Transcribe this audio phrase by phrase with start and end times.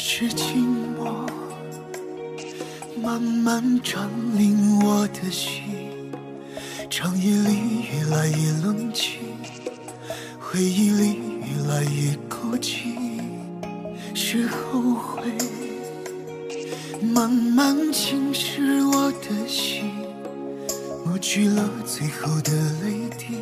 [0.00, 0.54] 是寂
[0.96, 1.28] 寞，
[3.02, 4.08] 慢慢占
[4.38, 6.12] 领我的心，
[6.88, 9.18] 长夜里越来越冷清，
[10.38, 12.94] 回忆里越来越孤寂，
[14.14, 15.24] 是后悔
[17.02, 19.90] 慢慢侵蚀我的心，
[21.04, 22.52] 抹去了最后的
[22.84, 23.34] 泪滴。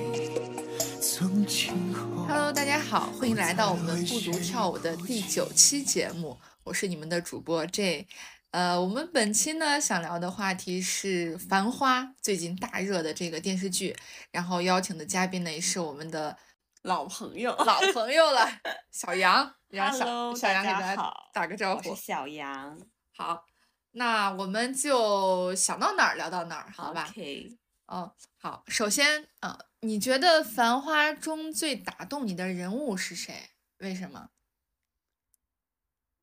[1.02, 2.15] 从今后。
[2.28, 8.08] Hello，大家好，欢迎来到我们不读跳舞的第九期节目，我是你们的主播 J。
[8.50, 13.96] 呃，我们本期呢想聊的话题是《繁花》最近大热的这个电视剧，
[14.32, 16.36] 然后邀请的嘉宾呢也是我们的
[16.82, 18.48] 老朋友，老朋友了，
[18.90, 21.90] 小杨，让小 Hello，小杨给大家打个招呼。
[21.90, 22.02] 我是。
[22.02, 22.78] 小杨，
[23.16, 23.44] 好，
[23.92, 27.08] 那我们就想到哪儿聊到哪儿，好吧
[27.86, 33.50] 哦，好，首先，呃，你觉得《繁花》中最打动你的人物是谁？
[33.78, 34.30] 为什么？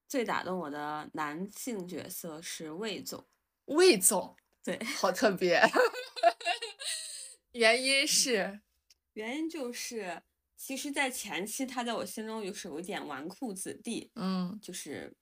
[0.08, 3.25] 最打动我的男性角色是魏总，
[3.66, 5.61] 魏总， 对，好特别。
[7.53, 8.61] 原因是，
[9.14, 10.22] 原因就是，
[10.58, 15.16] 其实，在前期他在我心中就是有一点纨绔子弟，嗯就是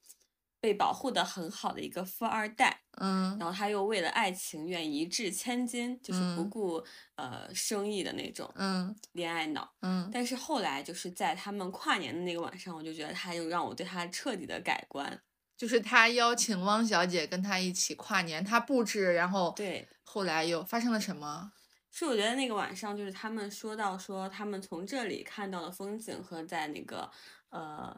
[0.59, 6.85] 被保护的很好的一个富二代，嗯然后他又为了爱情愿意一掷千金，就是不嗯顾
[7.15, 9.69] 呃生意的那种嗯恋爱脑。
[9.81, 15.21] 嗯但是后来就是在他们跨年的那个晚上，我就觉得他又让我对他彻底的改观。
[15.57, 21.51] 就是他邀请汪小姐跟他一起跨年，他布置，然后对，后来又发生了什么？
[21.91, 27.11] 是我觉得那个晚上，就是他们说到说他们从这里看到的风景和在那个
[27.49, 27.95] 呃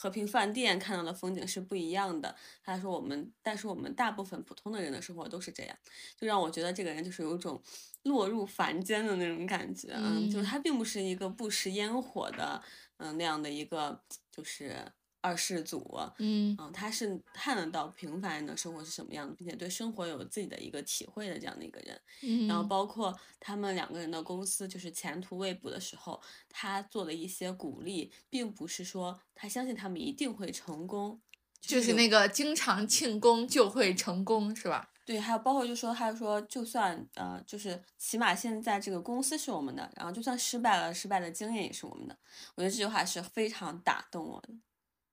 [0.00, 2.34] 和平饭店看到的风景是不一样的。
[2.64, 5.76] 他说我们，但是我们大部分普通的人的生活都是这样，
[6.16, 7.62] 就让我觉得这个人就是有一种
[8.04, 9.92] 落入凡间的那种感觉。
[9.92, 12.62] 嗯，就是嗯他并不是一个不食烟火的，
[12.96, 14.74] 嗯那样的一个就是
[15.20, 15.98] 二世祖。
[16.18, 22.00] 嗯嗯，他是看得到平凡人的生活是什么样的，并且对生活有自己的一个体会的这样的一个人。
[22.22, 31.20] 嗯，然后包括他们两个人的公司就是前途未卜的时候，他做的一些鼓励，并不是说他相信他们一定会成功，
[31.62, 34.90] 有就是那个经常庆功就会成功，是吧？
[35.06, 42.16] 对，还有包括就说他说就算呃就是起码现在这个公司是我们的，然后就算失败了，失败的经验也是我们的。
[42.54, 44.50] 我觉得这句话是非常打动我的。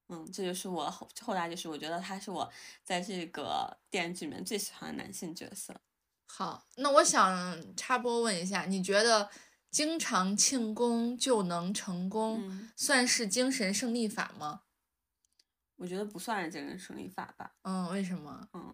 [0.09, 2.49] 嗯，这就是我后后来就是我觉得他是我
[2.83, 5.79] 在这个电视剧里面最喜欢的男性角色。
[6.25, 9.29] 好，那我想插播问一下，你觉得
[9.69, 14.63] 经常庆功就能成功，嗯，算是精神胜利法吗？
[15.75, 17.55] 我觉得不算是精神胜利法吧。
[17.63, 18.47] 嗯，为什么？
[18.53, 18.73] 嗯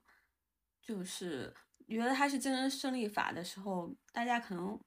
[0.81, 1.55] 就是
[1.87, 4.77] 觉得他是精神胜利法的时候，大家可能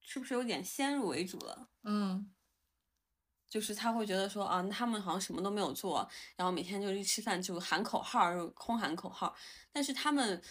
[0.00, 1.68] 是不是有点先入为主了？
[1.82, 2.32] 嗯
[3.52, 9.36] 就是他会觉得说啊，他们好像什么都没有做，然后每天就一吃饭就喊口号空喊口号。
[9.70, 10.42] 但是他们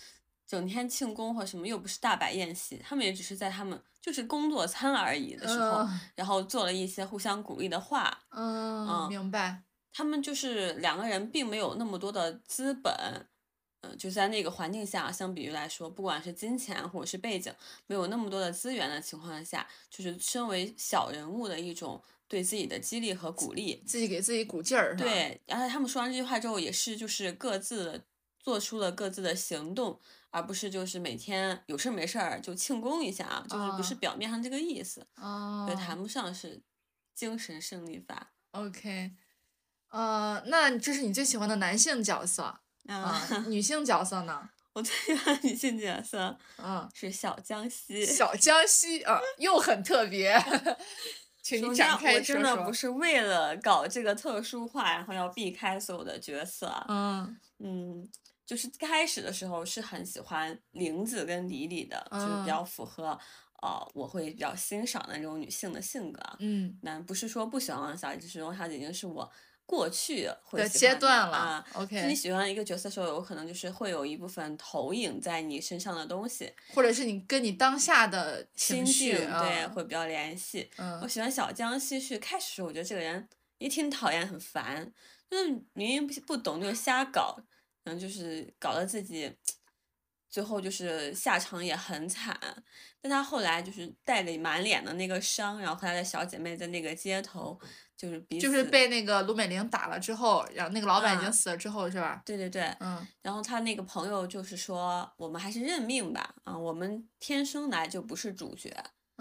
[0.45, 8.19] 整天庆功或什么，又不是大摆宴席，他们也只是在他们就是工作餐而已的时候，嗯然后做了一些互相鼓励的话。
[8.29, 9.63] 嗯，嗯明白。
[9.91, 12.93] 他们就是两个人并没有那么多的资本，
[13.81, 17.51] 嗯、就在那个环境下，相比于来说，不管是金钱或者是背景，
[17.87, 21.99] 没有那么多的资源的情况下，就是身为小人物的一种
[22.31, 23.83] 对自己的激励和鼓励。
[23.85, 28.05] 自己给自己鼓劲对，然后他们说完这句话之后，也是就是各自的
[28.39, 29.99] 做出了各自的行动，
[30.29, 36.61] 而不是就是每天有事儿没事儿就庆功一下啊，就是不是啊表面上这个意思，哦所以谈不上是
[37.13, 38.31] 精神胜利法。
[38.51, 39.11] ，OK，
[39.89, 44.49] 呃，那这是你最喜欢的男性角色啊、啊，女性角色呢？
[44.73, 48.05] 我最喜欢的女性角色嗯，是小江西。
[48.05, 50.33] 小江西啊，又很特别，
[51.41, 56.85] 请你展开说我真的不是为了搞这个特殊化，然后要避开所有的角色啊。
[56.87, 58.09] 嗯嗯，
[58.45, 63.17] 就是开始的时候是很喜欢玲子跟李李的，就是嗯比较符合
[63.61, 66.35] 呃我会比较欣赏的那种女性的性格啊。
[66.39, 69.31] 嗯那不是说不喜欢王小姐，就是王小姐已经是我
[69.71, 80.69] 过去会的阶段了，OK，你喜欢一个角色的时候，有可能就是会有一部分投影在你身上的东西，或者是你跟你当下的心情绪，境对啊会比较联系。
[80.75, 83.25] 我嗯喜欢小江西是开始我觉得这个人
[83.59, 84.91] 也挺讨厌，很烦，
[85.29, 87.37] 就是明明不不懂就瞎搞，
[87.85, 89.31] 然后就是搞得自己
[90.31, 92.35] 最后就是下场也很惨。
[92.99, 97.59] 但他后来就是带着满脸的那个伤，然后和他的小姐妹在那个街头，
[97.97, 102.21] 就是彼此就是被那个卢美玲打了之后，然后那个老板已经啊死了之后，是吧？
[102.23, 108.71] 对对对，嗯然后他那个朋友就是说，我们还是认命吧，啊，我们天生来就不是主角。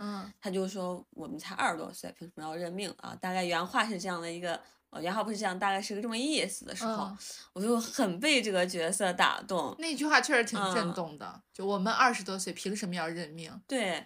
[0.03, 3.15] 嗯他就说我们才二十多岁，凭什么要认命啊？
[3.21, 4.59] 大概原话是这样的一个
[4.91, 7.19] 哦，杨浩不是这样，大概是个这么意思的时候，嗯
[7.53, 9.75] 我就很被这个角色打动。
[9.79, 11.43] 那句话确实挺震嗯动的。
[11.53, 13.61] 就我们二十多岁，凭什么要认命？
[13.67, 14.05] 对，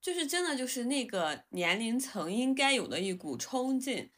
[0.00, 4.10] 就是真的就是那个年龄层应该有的一股冲劲，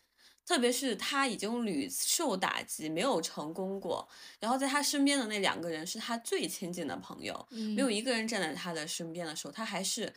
[0.47, 4.07] 特别是他已经屡受打击，没有成功过，
[4.41, 10.13] 然后在他身边的那两个人是他最亲近的朋友，嗯没有一个人站在他的身边的时候，他还是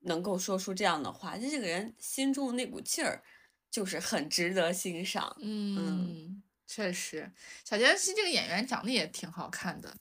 [0.00, 3.24] 能够说出这样的话，就这个人心中的那股劲儿，
[3.70, 5.36] 就是很值得欣赏。
[5.40, 7.30] 嗯，确实，
[7.64, 9.94] 小杰西这个演员长得也挺好看的，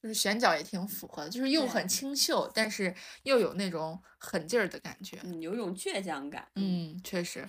[0.00, 5.18] 就是选角也挺符合的，就是又很清秀，但是又有那种狠劲儿的感觉。
[5.24, 6.48] 嗯，有一种倔强感。
[6.54, 7.46] 嗯，确实。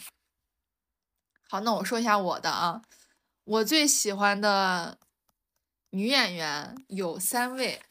[1.47, 2.81] 好，那我说一下我的啊，
[3.44, 4.97] 我最喜欢的
[5.91, 7.81] 女演员有三位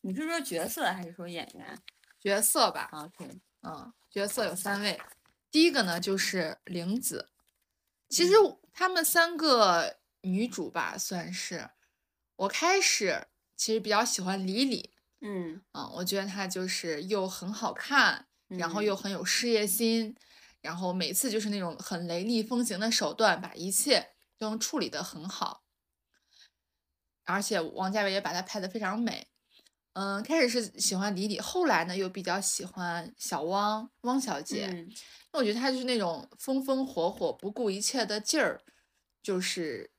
[0.00, 1.78] 你是说角色还是说演员
[2.18, 4.98] 角色吧，？OK，嗯，角色有三位，
[5.54, 7.30] 第一个呢就是玲子，
[8.08, 11.70] 其实嗯她们三个女主吧，算是
[12.34, 20.16] 我开始其实比较喜欢李李，嗯，嗯，我觉得她就是又很好看，然后嗯又很有事业心，
[20.60, 25.62] 然后每次就是那种很雷厉风行的手段，把一切都能处理得很好。
[27.22, 29.28] 而且王家卫也把她拍得非常美。
[29.94, 34.88] 嗯，开始是喜欢李李，后来呢又比较喜欢小汪汪小姐，因嗯
[35.32, 38.60] 为我觉得她就是那种风风火火、不顾一切的劲儿，
[39.22, 39.90] 就是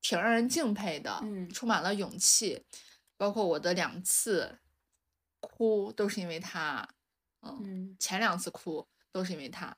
[0.00, 2.64] 挺让人敬佩的，嗯充满了勇气。
[3.16, 4.58] 包括我的两次
[5.40, 6.88] 哭都是因为她，
[7.42, 9.76] 嗯，嗯前两次哭都是因为她。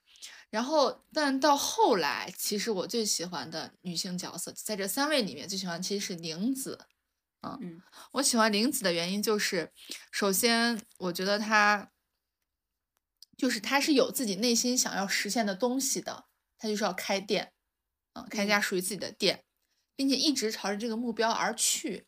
[0.50, 6.86] 然后，但到后来，其实我最喜欢的女性角色，在这三位里面，最喜欢其实是玲子。
[7.60, 7.80] 嗯
[8.12, 9.72] 我喜欢玲子的原因就是，
[10.10, 11.90] 首先我觉得她
[13.36, 16.24] 就是她是有自己内心想要实现的东西的，
[16.58, 17.52] 她就是要开店，
[18.14, 19.44] 嗯，开一家属于自己的店，
[19.94, 22.06] 并且一直朝着这个目标而去，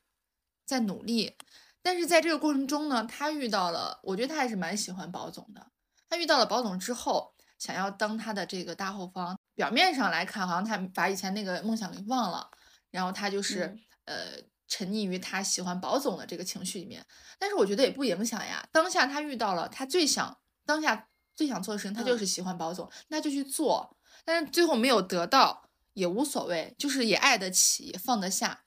[0.64, 1.36] 在努力。
[1.82, 5.70] 但是在这个过程中呢，她遇到了，我觉得她还是蛮喜欢宝总的。
[6.08, 12.50] 她遇到了宝总之后，想要当他的这个大后方，表面上来看，好像他把以前那个梦想给忘了，
[12.90, 17.04] 然后他就是、嗯呃沉溺于他喜欢宝总的这个情绪里面。
[17.38, 23.96] 但是我觉得也不影响呀，当下他遇到了他最想当下最想做的事情，他就嗯是喜欢宝总，那就去做。
[24.24, 28.64] 但是最后没有得到也无所谓，就是也爱得起，也放得下。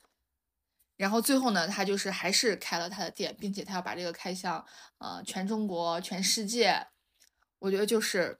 [0.98, 4.66] 然后最后呢，他就是还是开了他的店，并且他要把这个开向
[5.00, 6.88] 呃全中国、全世界。
[7.60, 8.40] 我觉得就是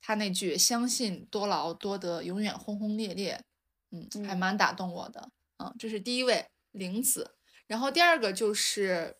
[0.00, 3.42] 他那句“相信多劳多得，永远轰轰烈烈”，
[3.90, 5.30] 嗯，还嗯蛮打动我的。
[5.58, 7.36] 嗯，这是第一位玲子，
[7.66, 9.18] 然后第二个就是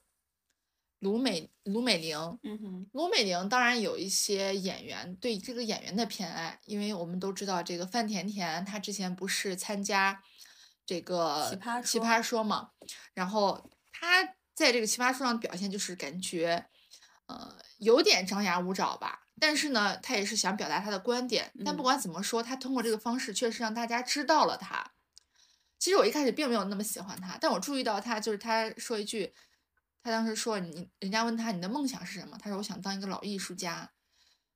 [0.98, 2.38] 卢美卢美玲。
[2.42, 10.22] 嗯哼，卢美玲当然有一些演员对这个演员的偏爱，因为我们都知道这个范甜甜，她之前不是参加
[10.84, 12.70] 这个奇葩奇说葩说嘛，
[13.14, 14.24] 然后她
[14.54, 16.66] 在这个奇葩说上表现就是感觉，
[17.26, 24.92] 呃，有点张牙舞爪吧，但是呢，她也是想表达她的观点，但不嗯管怎么说，她通过这个方式确实让大家知道了她。
[25.80, 29.32] 其实我一开始并没有那么喜欢他，但我注意到他就是他说一句，
[30.02, 33.90] 他当时说你，人家问他你的梦想是什么，他说我想当一个老艺术家，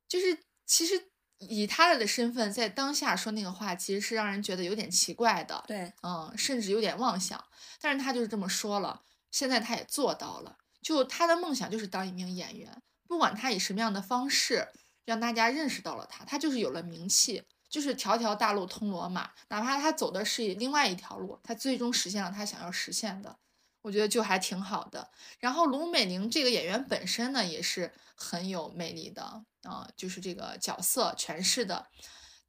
[0.07, 0.37] 就是
[0.67, 7.43] 其实以他的身份在当下说那个话，其实是让人觉得有点奇怪的，对，嗯，甚至有点妄想，
[7.81, 14.67] 但是他就是这么说了，现在他也做到了，就他的梦想就是当一名演员，不管他以什么样的方式
[15.05, 17.43] 让大家认识到了他，他就是有了名气。
[17.75, 23.37] 就是条条大路通罗马，哪怕他走的是另外一条路，他最终实现了他想要实现的，
[23.81, 25.11] 我觉得就还挺好的。
[25.39, 31.87] 然后卢美玲这个演员本身呢，也是很有魅力的啊、就是这个角色诠释的，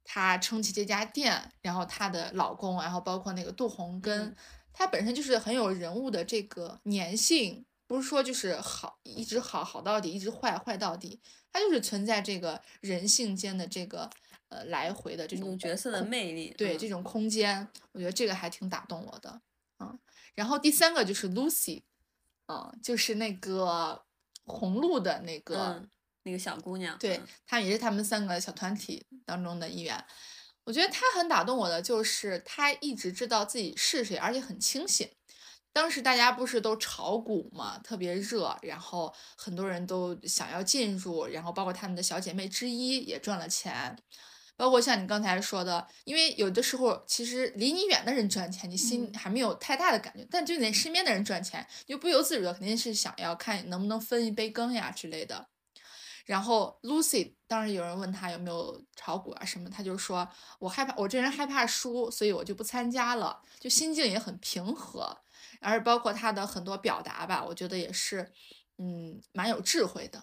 [0.05, 4.35] 她撑起这家店，然后她的老公，然后包括那个杜洪根，嗯
[4.71, 11.19] 她本身就是很有人物的这个粘性，不是说就是好一直好好到底，一直坏坏到底，
[11.51, 14.09] 她就是存在这个人性间的这个
[14.49, 19.41] 呃来回的这这种种角色的魅力，嗯对这种空间，我觉得这个还挺打动我的，
[19.79, 19.99] 嗯。
[20.35, 21.83] 然后第三个就是 Lucy，
[22.47, 24.03] 嗯，就是那个
[24.45, 25.89] 红鹿的那个，嗯，
[26.23, 30.05] 那个小姑娘，对嗯，她也是他们三个小团体当中的一员。
[30.63, 35.09] 我觉得她很打动我的，就是她一直知道自己是谁，而且很清醒。
[35.73, 43.97] 当时大家不是都炒股嘛，特别热，然后很多人都想要进入，然后包括他们的小姐妹之一也赚了钱，
[44.57, 55.47] 包括像你刚才说的，因为有的时候其实离你远的人赚钱，你心嗯还没有太大的感觉，但就你身边的人赚钱，你就不由自主的肯定是想要看能不能分一杯羹呀之类的。
[56.25, 60.27] 然后 Lucy 当时有人问他有没有炒股啊什么，他就说
[60.59, 65.19] 我害怕，我这人害怕输，所以我就不参加了，就心境也很平和，
[65.61, 68.33] 而包括他的很多表达吧，我觉得也是，
[68.77, 70.19] 嗯，蛮有智慧的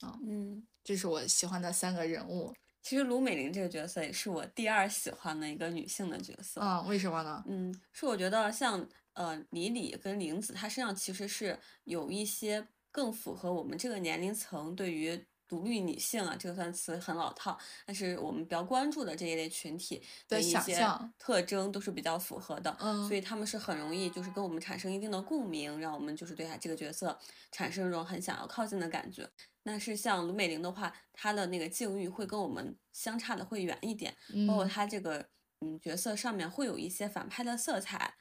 [0.00, 0.18] 啊。
[0.26, 2.52] 嗯，这是我喜欢的三个人物。
[2.84, 6.60] 其实卢美玲这个角色也是我第二喜欢的一个女性的角色。
[6.60, 7.42] 嗯，为什么呢？
[7.48, 20.86] 嗯，是我觉得像呃李李跟玲子，她身上其实是有一些更符合我们这个年龄层对于独立女性啊，这个算词很老套，但是我们比较关注的这一类群体的一些
[21.18, 27.18] 特征都是比较符合的，嗯所以他们是很容易就是跟我们产生一定的共鸣，让我们就是对他这个角色
[27.50, 29.26] 产生一种很想要靠近的感觉。
[29.64, 35.28] 那是像卢美玲的话，她的那个境遇会跟我们相差的会远一点，包括嗯她这个
[35.60, 38.14] 嗯角色上面会有一些反派的色彩，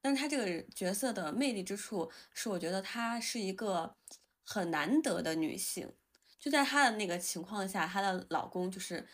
[0.00, 3.96] 但是她这个角色的魅力之处是，我觉得她是一个
[4.44, 5.94] 很难得的女性。
[6.38, 9.06] 就在她的那个情况下，她的老公就是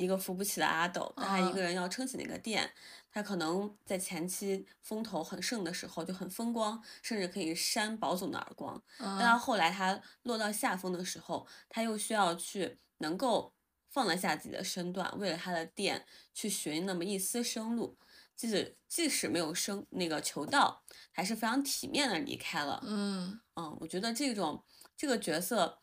[0.00, 2.72] 一个扶不起的阿斗，他一嗯个人要撑起那个店。
[3.12, 8.80] 他可能在前期风头很盛的时候就很风光，甚至可以扇保总的耳光。
[8.98, 13.52] 但到嗯后来他落到下风的时候，他又需要去能够
[13.90, 17.98] 放得下自己的身段，为了他的店去寻那么一丝生路。
[18.36, 22.82] 即使即使没有生那个求道，还是非常体面的离开了。
[22.86, 24.64] 嗯嗯，我觉得这种
[24.96, 25.78] 这个角色，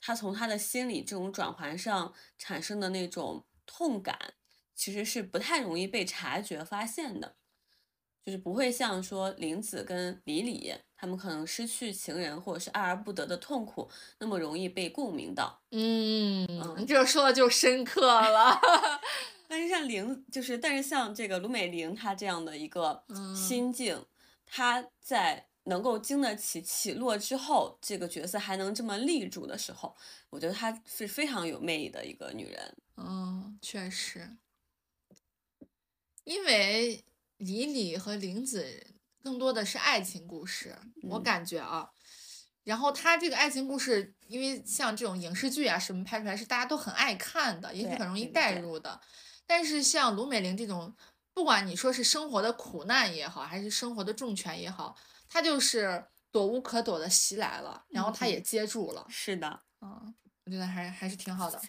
[0.00, 4.18] 他从他的心理这种转换上产生的那种痛感，
[4.74, 7.36] 其实是不太容易被察觉发现的，
[8.24, 15.62] 就是不会像说林子跟李李他们可能失去情人或者是爱而不得的痛苦那么容易被共鸣到。
[15.70, 18.60] 嗯，嗯你这说的就深刻了。
[19.46, 24.04] 但是像玲，就是但是像这个卢美玲她这样的一个嗯心境，
[24.44, 29.96] 她在能够经得起起落之后，这个角色还能这么立住的时候，
[30.30, 32.76] 我觉得她是非常有魅力的一个女人。
[32.96, 34.36] 嗯，确实，
[36.24, 37.04] 因为
[37.36, 38.86] 李李和玲子
[39.22, 41.90] 更多的是爱情故事，我嗯感觉啊。
[42.64, 49.00] 然后她这个爱情故事，因为像这种影视剧啊什么拍出来是大家都很爱看的，也是很容易带入的。
[49.46, 50.94] 但是像卢美玲这种，
[51.32, 54.94] 不管你说是生活的苦难也好，还是生活的重拳也好，
[55.28, 59.06] 她就是躲无可躲的袭来了，然后她嗯也接住了。
[59.08, 61.60] 是的，嗯，我觉得还还是挺好的。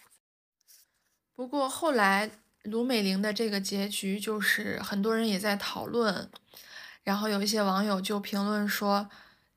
[1.34, 2.30] 不过后来
[2.64, 6.30] 卢美玲的这个结局，就是很多人也在讨论，
[7.02, 9.08] 然后有一些网友就评论说，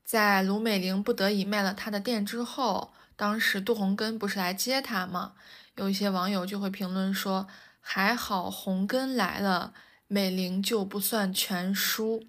[0.04, 5.34] 在卢美玲不得已卖了他的店之后，当时杜洪根不是来接她吗？
[5.76, 7.46] 有一些网友就会评论说，
[7.80, 9.74] 还好洪根来了，
[10.06, 12.24] 美玲就不算全输，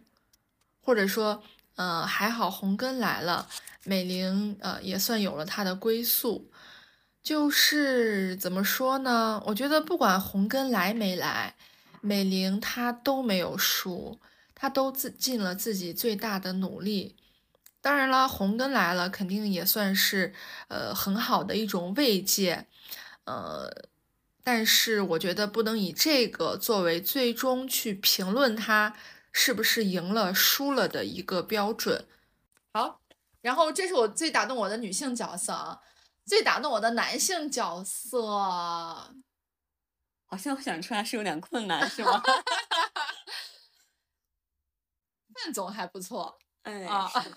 [0.82, 1.44] 或者说，
[1.76, 3.48] 呃，还好红根来了。
[3.84, 6.50] 美玲呃也算有了她的归宿，
[7.22, 9.42] 就是怎么说呢？
[9.46, 11.56] 我觉得不管红根来没来，
[12.02, 14.20] 美玲她都没有输，
[14.56, 17.16] 她都自尽了自己最大的努力。
[17.82, 20.34] 当然了，红根来了，肯定也算是
[20.70, 22.66] 呃很好的一种慰藉，
[23.26, 23.72] 呃，
[24.44, 28.96] 但是我觉得不能以这个作为最终去评论他
[29.38, 32.08] 是不是赢了输了的一个标准。
[32.72, 33.02] 好，
[33.42, 35.82] 然后这是我最打动我的女性角色啊，
[36.26, 38.26] 最打动我的男性角色，
[40.26, 42.24] 好像想出来是有点困难， 是吗？
[45.34, 47.30] 范总还不错， 哎，啊是是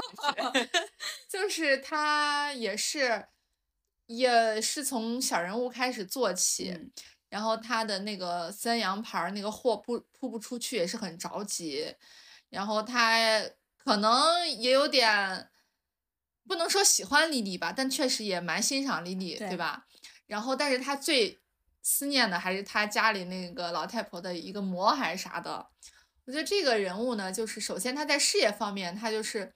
[0.60, 0.70] 是
[1.28, 3.26] 就是他也是
[4.06, 6.92] 也是从小人物开始做起，嗯
[7.28, 11.94] 然后他的那个三洋牌儿那个货铺铺不出去也是很着急，
[12.48, 13.18] 然后他
[13.76, 15.48] 可能也有点
[16.46, 19.86] 不能说喜欢莉莉吧，但确实也蛮欣赏莉莉，对对吧？
[20.26, 21.38] 然后但是他最
[21.82, 25.68] 思念的还是他家里那个老太婆的一个馍还是啥的。
[26.26, 29.54] 我觉得这个人物呢，就是首先他在事业方面，他就是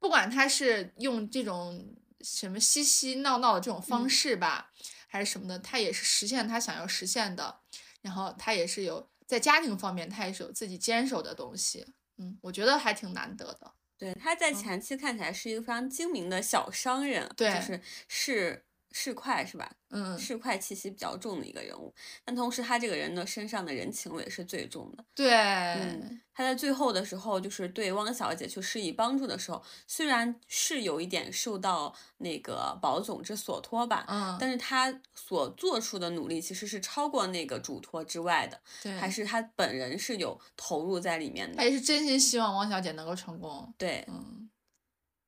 [0.00, 4.72] 不管他是用这种什么嬉嬉闹闹的这种方嗯式吧，
[5.12, 7.60] 还是什么的，他也是实现他想要实现的。
[8.00, 11.86] 然后他也是有在家庭方面，他也是有自己坚守的东西。
[12.16, 13.74] 嗯，我觉得还挺难得的。
[13.98, 17.78] 对，他在嗯前期看起来是一个非常精明的小商人，对就是
[18.08, 19.70] 市市侩是吧？
[19.88, 21.94] 嗯，市侩气息比较重的一个人物，
[22.24, 25.04] 但同时他这个人的身上的人情味是最重的。
[25.14, 41.56] 对，嗯他在最后的时候，就是对汪小姐去施以帮助的时候，虽然是有一点受到那个保总之所托吧，嗯，但是他所做出的努力其实是超过那个嘱托之外的，对，还是他本人是有投入在里面的。
[41.58, 43.70] 他也是真心希望汪小姐能够成功。
[43.76, 44.48] 对，嗯，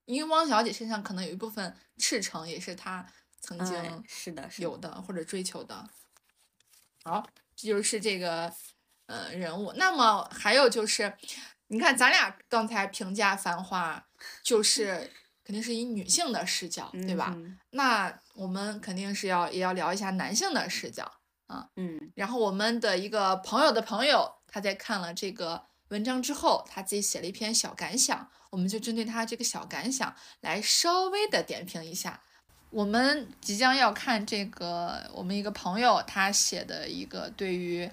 [0.07, 3.07] 因为汪小姐身上可能有一部分赤诚，也是她
[3.45, 5.87] 曾经是的，有的或者追求的。
[7.05, 8.51] 好，这就是这个
[9.05, 9.71] 呃人物。
[9.75, 11.13] 那么还有就是，
[11.67, 14.07] 你看咱俩刚才评价《繁花》，
[14.43, 15.13] 就是
[15.45, 17.37] 肯定是以女性的视角，对吧？
[17.73, 21.69] 那我们肯定是要也要聊一下男性的视角啊。
[21.77, 22.11] 嗯。
[22.15, 32.23] 然后我们的一个朋友的朋友，他在看了这个文章之后，他自己写了一篇小感想，我们就针对他这个小感想来稍微的点评一下。
[32.75, 37.87] 我们即将要看这个，我们一个朋友他写的一个对于《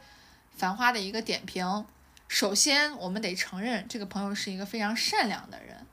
[0.56, 1.86] 繁花》的一个点评。
[2.28, 5.86] 首先，我们得承认这个朋友是一个非常善良的人，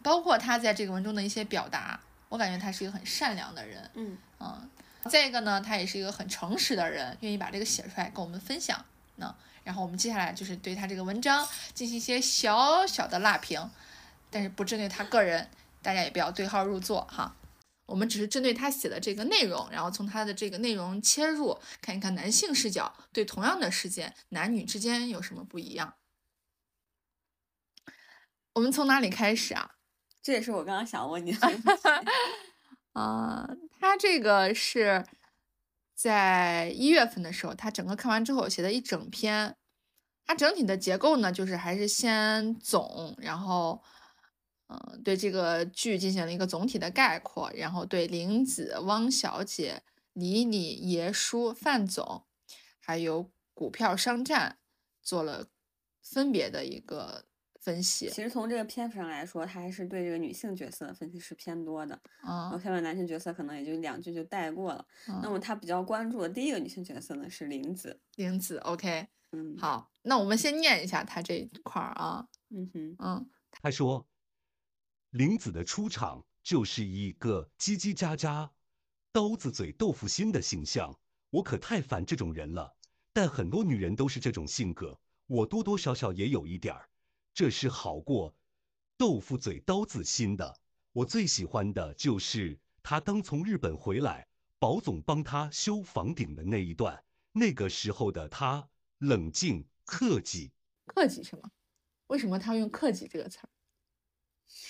[0.00, 3.90] 包括他在这个文中的一些表达，我感觉他是一个很善良的人。
[3.94, 4.70] 嗯嗯，
[5.10, 8.84] 再一个呢，他也是一个很诚实的人，愿意把这个写出来跟我们分享。
[9.16, 13.68] 那然后我们接下来就是对他这个文章进行一些小小的辣评，
[14.30, 15.48] 但是不针对他个人，
[15.82, 17.34] 大家也不要对号入座哈。
[17.86, 25.94] 我们只是针对他写的这个内容，然后从他的这个内容切入，看一看男性视角对同样的事件，男女之间有什么不一样。
[28.54, 29.72] 我们从哪里开始啊？
[30.22, 31.60] 这也是我刚刚想问你的。
[32.92, 33.48] 啊，
[33.78, 35.04] 他这个是
[35.94, 39.56] 在一月份的时候，他整个看完之后写的一整篇。
[40.26, 43.82] 它整体的结构呢，就是还是先总，然后。
[44.66, 49.82] 嗯，对这个剧进行了一个总体的概括，然后对林子、汪小姐、
[50.14, 52.24] 李李、爷叔、范总，
[52.80, 54.58] 还有股票商战
[55.02, 55.48] 做了
[56.02, 57.26] 分别的一个
[57.60, 58.08] 分析。
[58.08, 62.00] 其实从这个篇幅上来说，他还是对这个女性角色的分析是偏多的。
[62.22, 64.86] 啊，我下面男性角色可能也就两句就带过了。
[65.22, 68.00] 那么他比较关注的第一个女性角色呢是林子。
[68.16, 72.28] 林子，OK，嗯，好，那我们先念一下他这一块儿啊。
[72.48, 74.06] 嗯哼，嗯，他说。
[75.14, 78.50] 林子的出场就是一个叽叽喳喳、
[79.12, 80.98] 刀子嘴豆腐心的形象，
[81.30, 82.74] 我可太烦这种人了。
[83.12, 86.88] 但很多女人都是这种性格，我多多少少也有一点儿，
[87.32, 88.34] 这是好过
[88.96, 90.58] 豆腐嘴刀子心的。
[90.90, 94.26] 我最喜欢的就是他刚从日本回来，
[94.58, 100.50] 保总帮他修房顶的那一段，那个时候的他冷静克己。
[100.86, 101.52] 克己什么？
[102.08, 103.48] 为什么他要用克己这个词儿？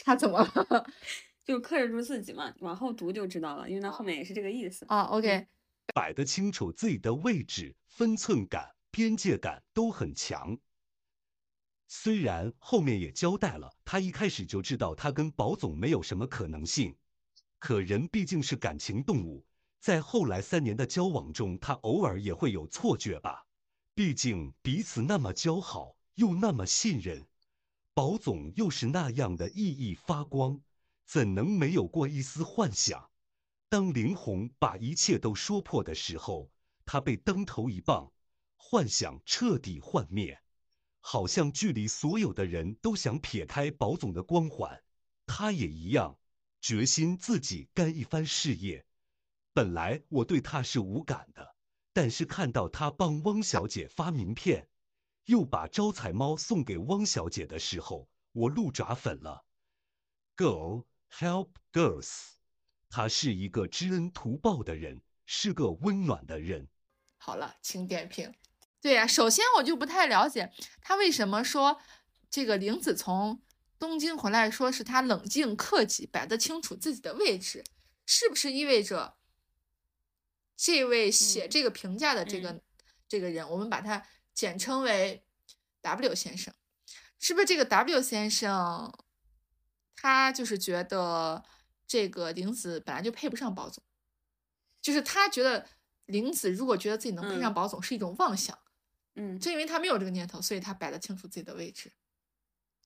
[0.04, 0.86] 他怎么了？
[1.44, 5.02] 就克制住自己嘛，往后读就知道了，因为他后面也是这个意思啊。
[5.02, 5.46] OK，
[5.94, 10.58] 摆得清楚自己的位置，分寸感、边界感都很强。
[11.86, 16.96] 虽然后面也交代了，他一开始就知道他跟宝总没有什么可能性，
[17.58, 19.44] 可人毕竟是感情动物，
[19.78, 23.46] 在后来三年的交往中，他偶尔也会有错觉吧。
[23.94, 27.26] 毕竟彼此那么交好，又那么信任。
[27.94, 30.60] 宝总又是那样的熠熠发光，
[31.06, 33.08] 怎能没有过一丝幻想？
[33.68, 36.50] 当林红把一切都说破的时候，
[36.84, 38.12] 他被当头一棒，
[38.56, 40.42] 幻想彻底幻灭，
[40.98, 44.82] 好像剧里所有的人都想撇开宝总的光环，
[45.24, 46.18] 他也一样，
[46.60, 48.84] 决心自己干一番事业。
[49.52, 51.54] 本来我对他是无感的，
[51.92, 54.68] 但是看到他帮汪小姐发名片。
[55.26, 59.46] 又把招财猫送给汪小姐的时候，我露爪粉了。
[60.36, 62.10] Girl help girls，
[62.90, 66.68] 他是一个知恩图报的人，是个温暖的人。
[67.16, 68.34] 好了，请点评。
[68.82, 71.80] 对呀，首先我就不太了解他为什么说
[72.28, 73.40] 这个玲子从
[73.78, 77.64] 东京回来，说是他冷静克己，摆得清楚自己的位置，
[78.04, 79.16] 是不是意味着
[80.54, 82.60] 这位写这个评价的这个
[83.08, 84.06] 这个人，我们把他。
[84.34, 85.24] 简称为
[85.80, 86.52] W 先生，
[87.20, 88.92] 是不是这个 W 先生？
[89.94, 91.44] 他就是觉得
[91.86, 93.82] 这个玲子本来就配不上宝总，
[94.82, 95.66] 就是他觉得
[96.06, 98.58] 玲子如果觉得自己能配上宝总是一种妄想，
[99.14, 101.92] 嗯，正因为他没有这个念头，所以他摆得清楚自己的位置。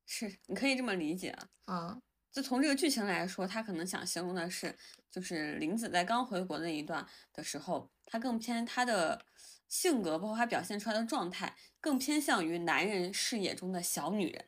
[0.06, 1.48] 是，你可以这么理解啊。
[1.66, 4.78] 嗯，就从这个剧情来说，他可能想形容的是，
[5.10, 9.24] 就是玲子在刚回国那一段的时候，他更偏他的。
[9.68, 14.46] 性格包括他表现出来的状态，更偏向于男人视野中的小女人。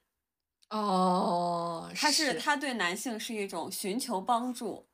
[0.70, 4.88] 哦，他是他对男性是一种寻求帮助，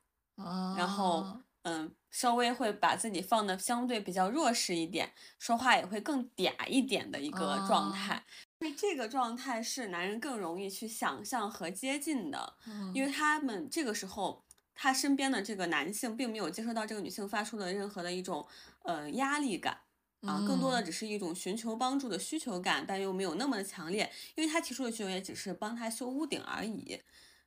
[0.75, 8.25] 然后嗯，稍微会把自己放的相对比较弱势一点，说话也会更嗲一点的一个状态。
[8.59, 12.55] 因为这个状态是男人更容易去想象和接近的，
[12.93, 18.47] 因为他们这个时候他身边的这个男性并没有接受到这个女性发出的任何的一种
[18.83, 19.81] 呃压力感。
[20.25, 27.01] 啊，更多的只是一种寻求帮助的需求感，但又没有那么的强烈，因为他提出的需求也只是帮他修屋顶而已，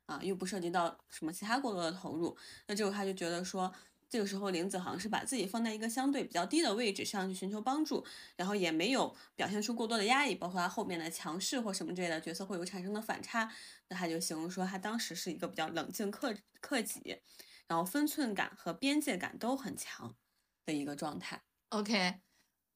[0.06, 2.36] 啊，又不涉及到什么其他过多的投入。
[2.68, 3.72] 那这个他就觉得说，
[4.08, 8.04] 这个时候林子好像是把自己放在一个相对比较低的位置上去寻求帮助，
[8.36, 13.52] 然后也没有表现出过多的压抑，包括他后面的强势或什么之类的角色会有产生的反差。
[13.88, 17.18] 那他就形容说他当时是一个比较冷静克克己，
[17.66, 20.16] 然后分寸感和边界感都很强
[20.64, 21.42] 的一个状态。
[21.70, 22.20] OK，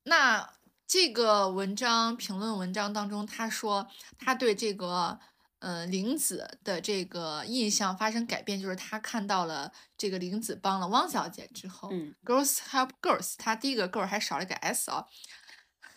[0.04, 0.54] 那
[0.86, 3.88] 这个文章评论文章当中，他说
[4.18, 5.18] 他对这个
[5.58, 15.06] 呃玲子的这个印象发生改变，就是他看到了这个玲子帮了汪小姐之后、嗯，g i r l s help girls，他第一个 girl 还少了一个 s 啊，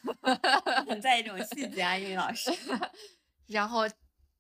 [0.88, 2.50] 很在意这种细节啊，英语老师。
[3.48, 3.88] 然后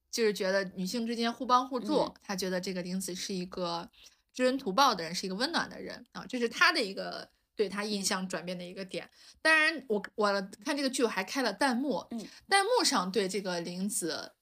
[0.09, 3.89] 就是觉得女性之间互帮互助，嗯他觉得这个玲子是一个
[4.33, 9.09] 知恩图报的人，是一个温暖的人啊，这是他的一个对他印象转变的一个点。
[9.41, 14.35] 当然我，我看这个剧我还开了弹幕，嗯弹幕上对这个玲子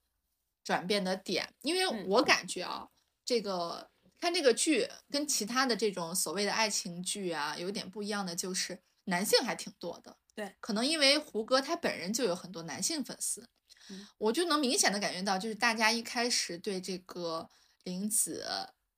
[0.64, 2.90] 转变的点，因为嗯我感觉啊，
[3.24, 10.18] 这个看这个剧跟其他的这种所谓的爱情剧啊，有点不一样的就是男性还挺多的。
[10.36, 13.48] 对，可能因为胡歌他本人就有很多男性粉丝，
[13.90, 17.50] 嗯我就能明显的感觉到，就是大家一开始对这个
[17.84, 18.46] 玲子，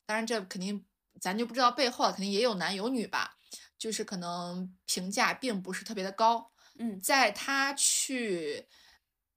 [0.08, 0.84] 当然这肯定
[1.19, 3.38] 咱就不知道背后肯定也有男有女吧，
[3.77, 6.51] 就是可能评价并不是特别的高。
[6.79, 8.67] 嗯在他去，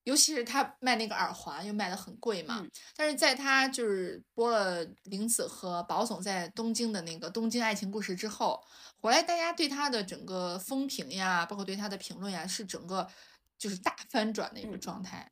[0.04, 8.62] 尤其是他卖那个耳环又卖的很贵嘛，嗯但是在他就是播了玲子和宝总在东京的那个《东京爱情故事》之后，
[8.98, 13.08] 回来大家对他的整个风评呀，包括对他的评论呀，是整个
[13.56, 15.30] 就是大翻转的一个嗯状态。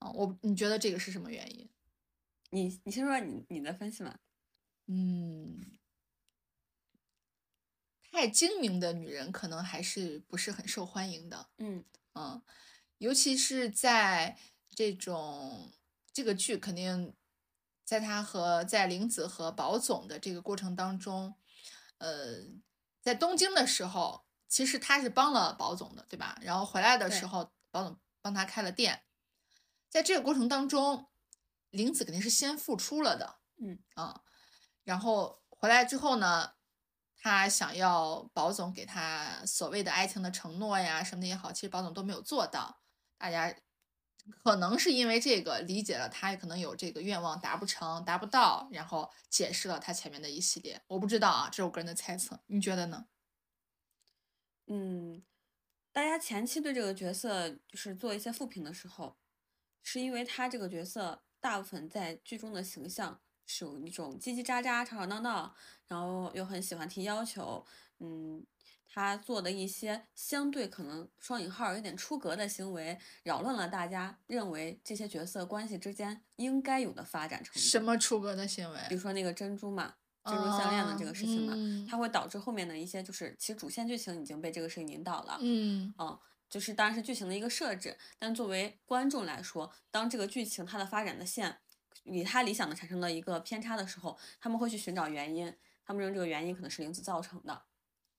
[0.00, 1.70] 啊，我你觉得这个是什么原因？
[2.50, 4.14] 你你先说你你的分析嘛。
[4.88, 5.58] 嗯，
[8.10, 11.48] 太精明的女人可能还是不是很受欢迎的。
[11.58, 12.42] 嗯嗯，
[12.98, 14.38] 尤其是在
[14.74, 15.72] 这种
[16.12, 17.14] 这个剧肯定
[17.84, 21.34] 在他和在玲子和宝总的这个过程当中，
[21.98, 22.38] 呃，
[23.02, 26.38] 在东京的时候，其实他是帮了宝总的，对吧？
[26.40, 29.04] 然后回来的时候，宝总帮他开了店，
[29.88, 31.08] 在这个过程当中，
[31.68, 34.22] 玲子肯定是先付出了的，嗯啊，
[34.84, 36.54] 然后回来之后呢，
[37.28, 42.80] 他想要宝总给他所谓的爱情的承诺呀什么的也好，其实宝总都没有做到。
[43.18, 43.52] 大家
[44.44, 50.80] 可能是因为这个理解了他也可能有这个愿望达不成、达不到，然后解释了他前面的一系列。
[50.86, 53.06] 我不知道啊，这是我个人的猜测，你觉得呢？
[54.68, 55.24] 嗯，
[55.90, 59.16] 大家前期对这个角色就是做一些复评的时候，
[59.82, 65.54] 是因为他这个角色大部分在剧中的形象是有一种叽叽喳喳、吵吵闹闹，
[65.86, 67.64] 然后又很喜欢提要求，
[68.00, 68.44] 嗯，
[68.88, 77.60] 他做的一些相对可能双引号有点出格的行为，扰乱了大家认为这些角色关系之间应该有的发展程度。
[77.60, 78.80] 什么出格的行为？
[78.88, 86.18] 比如说那个珍珠嘛，珍珠项链的这个事情嘛，嗯它会导致后面的一些就是其实主线剧情已经被这个事情引导了，嗯嗯，
[86.50, 91.58] 就是当然是剧情的一个设置，但作为观众来说，当这个剧情它的发展的线
[92.06, 97.62] 与他理想的产生了一个偏差的时候，他们会去寻找原因，他们认为这个原因可能是玲子造成的，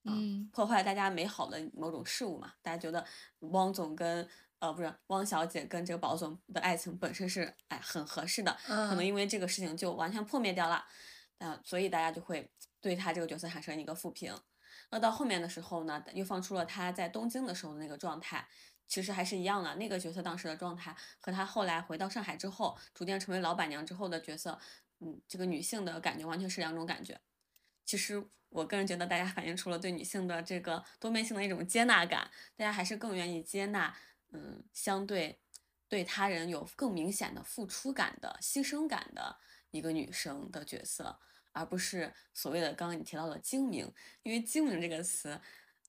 [0.04, 0.50] 嗯。
[0.54, 3.06] 破坏大家美好的某种事物嘛，大家觉得
[3.39, 4.28] 汪总跟
[4.60, 9.06] 呃不是汪小姐跟这个宝总的爱情本身是哎很合适的，可能嗯。
[9.06, 10.86] 因为这个事情就完全破灭掉了，
[11.39, 14.36] 啊、所以大家就会对他这个角色产生一个负评。
[14.89, 18.47] 那到后面的时候呢，又放出了他在东京的时候的那个状态，
[18.88, 19.76] 其实还是一样的。
[19.76, 24.60] 那个角色当时的状态和她后来回到上海之后，逐渐成为老板娘之后的角色，
[25.00, 27.19] 嗯，这个女性的感觉完全是两种感觉。
[27.86, 33.95] 其实我个人觉得，大家反映出了对女性的这个多面性的一种接纳感，大家还是更愿意接纳，
[34.32, 35.39] 嗯，相对
[35.88, 39.38] 对他人有更明显的付出感的、牺牲感的
[39.71, 41.17] 一个女生的角色，
[41.52, 43.89] 而不是所谓的刚刚你提到的精明。
[44.23, 45.39] 因为精明这个词，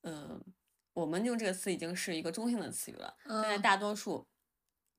[0.01, 0.39] 呃，
[0.93, 4.27] 我们用这个词已经是一个中性的词语了，但是嗯大多数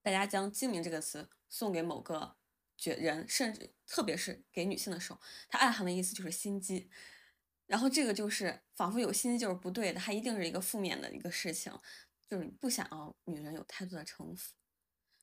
[0.03, 2.37] 大家将精明这个词送给某个
[2.76, 6.88] 绝人，甚至特别是给女性的时候，它暗含的意思就是心机。
[7.66, 11.72] 然后这个就是仿佛有心机就是不对的，它一定是一个负面的一个事情，
[12.29, 14.55] 就是你不想要女人有太多的城府。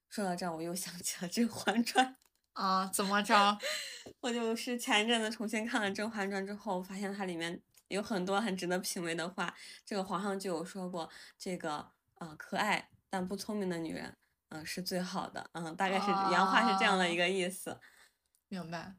[0.09, 2.05] 说到这儿，我又想起了《甄嬛传》。
[2.53, 3.57] 啊，怎么着？
[4.21, 9.55] 我就是前一阵子重新看了《甄嬛传》之后，发现它里面有很多很值得品味的话。
[9.85, 14.15] 这个皇上就有说过，这个呃可爱但不聪明的女人，
[14.49, 15.49] 嗯、是最好的。
[15.53, 17.79] 嗯，大概是原话是这样的一个意思。
[18.47, 18.95] 明白。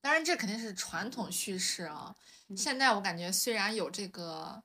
[0.00, 2.16] 当然，这肯定是传统叙事啊。
[2.48, 4.62] 嗯现在我感觉虽然有这个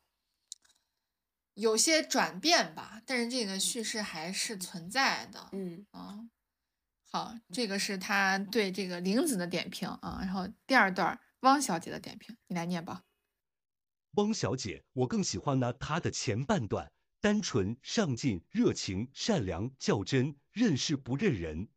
[1.53, 5.47] 有些转变吧，但是这个叙事还是存在的。
[5.53, 6.19] 嗯啊，
[7.09, 13.03] 好，这个是他对这个玲子的点评啊，然后第二段汪小姐的点评，你来念吧。
[14.17, 21.69] 汪小姐，我更喜欢呢她的前半段，单纯、上进、热情、善良、较真、认事不认人。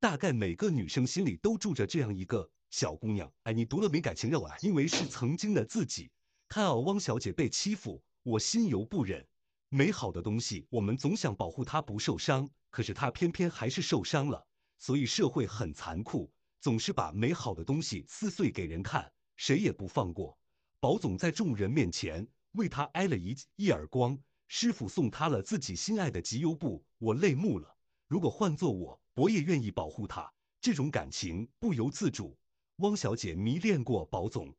[0.00, 3.30] 大概每个女生心里都住着这样一个小姑娘。
[3.42, 4.00] 哎，你读了没？
[4.00, 6.10] 感情肉啊，因为是曾经的自己。
[6.48, 9.26] 看到汪小姐被欺负，我心有不忍。
[9.68, 14.46] 美好的东西，我们总想保护她不受伤，可是她偏偏还是受伤了。
[14.78, 20.38] 所以社会很残酷，总是把美好的东西撕碎给人看，谁也不放过。
[20.84, 24.18] 宝总在众人面前为他挨了一一耳光，
[24.48, 27.74] 师傅送他了自己心爱的集邮布，我泪目了。
[28.06, 30.30] 如果换做我，我也愿意保护他。
[30.60, 32.36] 这种感情不由自主。
[32.80, 34.54] 汪小姐迷恋过宝总，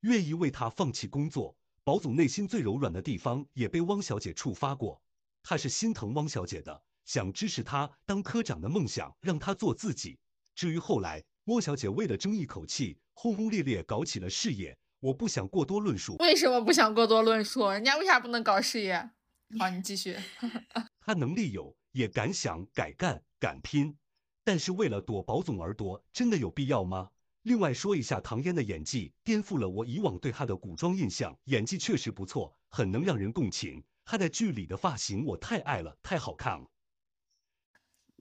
[0.00, 1.56] 愿意为他放弃工作。
[1.82, 5.00] 宝总内心最柔软的地方也被汪小姐触发过，
[5.42, 10.18] 他是心疼汪小姐的，想支持她当科长的梦想，让她做自己。
[10.54, 14.76] 至于后来，汪小姐为了争一口气，轰轰烈烈搞起了事业。
[15.04, 16.16] 我不想过多论述。
[16.20, 17.68] 为什么不想过多论述？
[17.68, 19.10] 人家为啥不能搞事业？
[19.58, 20.16] 好，你继续。
[21.04, 23.98] 他能力有，也敢想、敢干、敢拼，
[24.42, 27.10] 但是为了躲保总而躲，真的有必要吗？
[27.42, 33.84] 另外说一下唐嫣的演技，颠覆了我以往对她的古装印象，演技确实不错，很能让人共情。
[34.06, 36.66] 她在剧里的发型我太爱了，太好看了。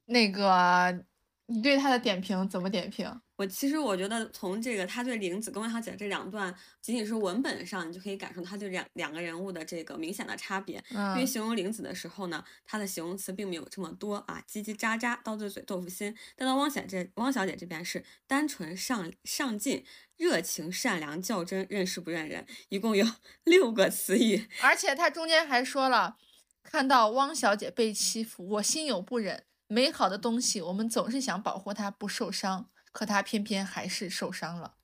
[0.04, 1.06] 那个，
[1.48, 3.22] 你对他的点评怎么点评？
[3.36, 10.82] 我其实我觉得从这个他对玲子跟汪小姐这两段，仅仅是文本上，你就可以感受他对两两个人物的这个明显的差别。
[10.90, 16.16] 因为形容玲子的时候呢，他的形容词并没有这么多啊，叽叽喳喳、刀子嘴豆腐心。
[16.38, 19.84] 但到汪小姐汪小姐这边是单纯上上进、
[20.16, 23.06] 热情、善良、较真、认事不认人，一共有
[23.44, 24.48] 六个词语。
[24.62, 26.16] 而且他中间还说了，
[26.64, 29.44] 看到汪小姐被欺负，我心有不忍。
[29.74, 32.70] 美好的东西，我们总是想保护它不受伤。
[32.92, 34.76] 可它偏偏还是受伤了，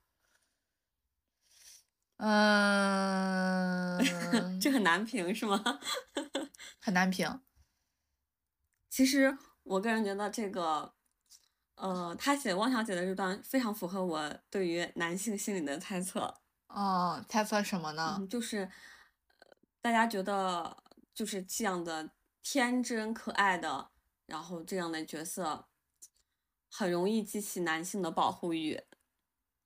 [2.18, 4.00] 嗯，
[4.60, 5.64] 这很难评是吗？
[6.82, 7.42] 很难评。
[8.90, 10.96] 其实我个人觉得这个，
[11.76, 16.42] 呃，他写汪小姐的这段非常符合我对于男性心理的猜测。
[16.70, 18.20] 哦，猜测什么呢？
[18.28, 18.72] 就是
[19.82, 22.10] 大家觉得就是这样的
[22.42, 23.92] 天真可爱的，
[24.30, 25.66] 然后这样的角色。
[26.72, 28.80] 很容易激起男性的保护欲，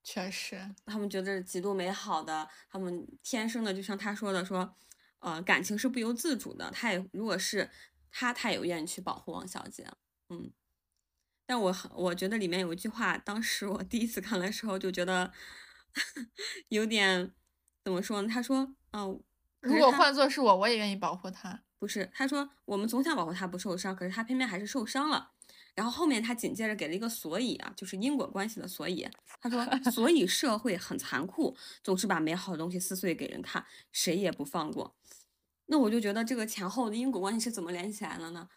[0.06, 4.74] 确实，他们觉得是极度美好的，他们天生的，就像他说的，说，
[5.20, 6.72] 呃，感情是不由自主的。
[6.72, 7.70] 他也如果是
[8.10, 9.86] 他，他也愿意去保护王小姐，
[10.30, 10.54] 嗯。
[11.46, 15.34] 但我我觉得里面有一句话，当时我第一次看的时候就觉得
[16.70, 17.34] 有点
[17.84, 18.30] 怎么说呢？
[18.30, 19.22] 他说，嗯，
[19.60, 21.66] 如果换做是我，我也愿意保护他。
[21.84, 25.32] 不是，他说我们总想保护他不受伤，可是他偏偏还是受伤了。
[25.76, 29.06] 然后后面他紧接着给了一个所以啊，就是因果关系的所以。
[29.42, 34.96] 他说，所以社会很残酷，总是把美好的东西撕碎给人看，谁也不放过。
[35.66, 38.48] 那我就觉得这个前后的因果关系是怎么连起来了呢？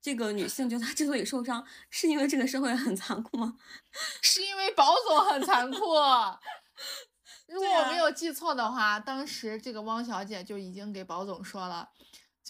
[0.00, 3.58] 这个女性觉得她之所以受伤，是因为这个社会很残酷吗？
[4.22, 5.76] 是因为保总很残酷。
[7.46, 11.90] 如果我没有记错的话，当时这个汪小姐就已经给保总说了，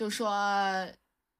[0.01, 0.33] 就说。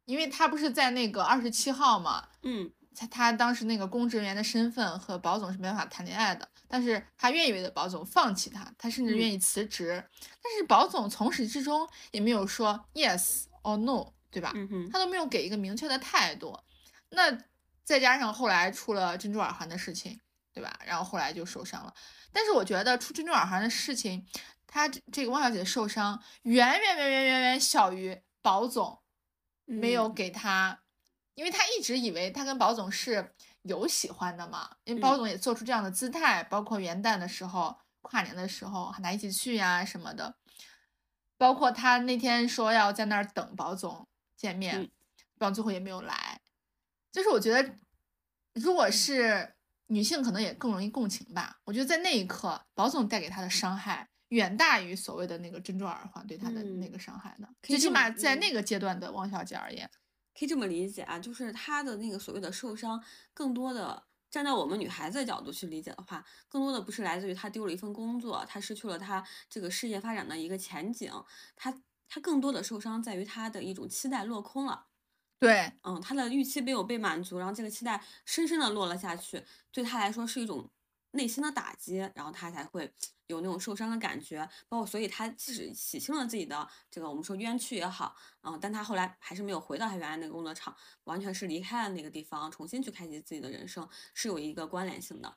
[0.07, 10.05] 因为他不是在那个二十七号嘛，嗯，他他当时那个公职人员的身份和保总是没办法谈恋爱的，但是他愿意为了保总放弃他，他甚至愿意辞职，
[10.43, 14.51] 但是保总从始至终也没有说 yes or no，对吧？
[14.57, 16.59] 嗯哼，他都没有给一个明确的态度。
[17.11, 17.31] 那
[17.85, 20.19] 再加上后来出了珍珠耳环的事情，
[20.53, 20.77] 对吧？
[20.85, 21.95] 然后后来就受伤了。
[22.33, 24.27] 但是我觉得出珍珠耳环的事情，
[24.67, 28.99] 他这个汪小姐受伤远远远远远远小于保总。
[29.73, 30.81] 没有给他，
[31.37, 40.35] 因为他一直以为他跟宝总是有喜欢的嘛，因为宝总也做出这样的姿态，包括元旦的时候、跨年的时候喊他一起去呀什么的，
[41.39, 44.91] 包括他那天说要在那儿等宝总见面，
[45.39, 46.41] 宝总最后也没有来。
[47.13, 47.77] 就是我觉得，
[48.55, 49.55] 如果是
[49.87, 51.61] 女性，可能也更容易共情吧。
[51.63, 54.09] 我觉得在那一刻，宝总带给他的伤害。
[54.31, 59.91] 远大于所谓的那个珍珠耳环对他的那个伤害的，最起码在那个阶段的汪小姐而言，
[60.39, 63.03] 可以这么理解啊，就是她的那个所谓的受伤，
[63.35, 71.13] 更多的站在我们女孩子的角度去理解的话，更多的不是来自于她丢了一份工作，她失去了她这个事业发展的一个前景，
[71.57, 74.87] 她她更多的受伤在于她的一种期待落空了，
[75.41, 80.71] 对，嗯，她的预期没有被满足，然后这个期待深深的落了下去，对她来说是一种。
[81.13, 82.95] 内心的打击，然后她才会
[83.31, 95.37] 有那种受伤的感觉，包括所以他即使洗清了自己的这个我们说冤屈也好，嗯，但他后来还是没有回到他原来那个工作场，完全是离开了那个地方，重新去开启自己的人生，是有一个关联性的。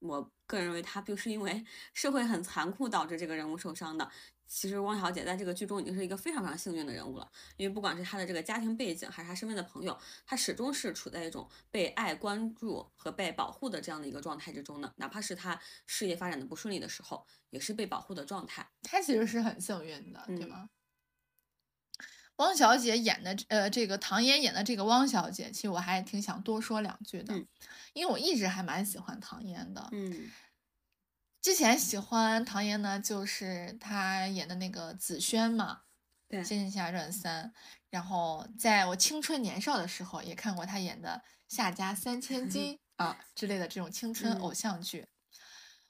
[0.00, 4.10] 我个人认为他不是因为 社会很残酷导致这个人物受伤的，
[4.46, 14.92] 其实汪小姐在这个剧中已经是一个非常非常幸运的人物了，因为不管是她的这个家庭背景，还是她身边的朋友，她始终是处在一种被爱、关注和被保护的这样的一个状态之中的。
[14.96, 18.68] 哪怕是她事业发展的不顺利的时候，也是被保护的状态。
[18.82, 20.68] 她其实是很幸运的，对嗯吗？
[22.36, 27.46] 汪小姐演的，呃，这个唐嫣演的这个汪小姐，其实我还挺想多说两句的，嗯
[27.92, 29.88] 因为我一直还蛮喜欢唐嫣的。
[29.92, 30.32] 嗯
[31.44, 35.82] 之前喜欢唐嫣呢，就是她演的那个紫萱嘛，
[36.26, 37.44] 对《仙剑奇侠传三》，
[37.90, 41.22] 然后在我青春年少的时候也看过她演的
[41.54, 45.06] 《夏家三千金 》啊之类的这种青春嗯偶像剧。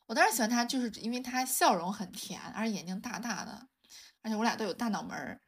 [0.07, 3.69] 我当时喜欢她，就是因为她笑容很甜，而且眼睛大大的，
[4.23, 5.41] 而且我俩都有大脑门儿，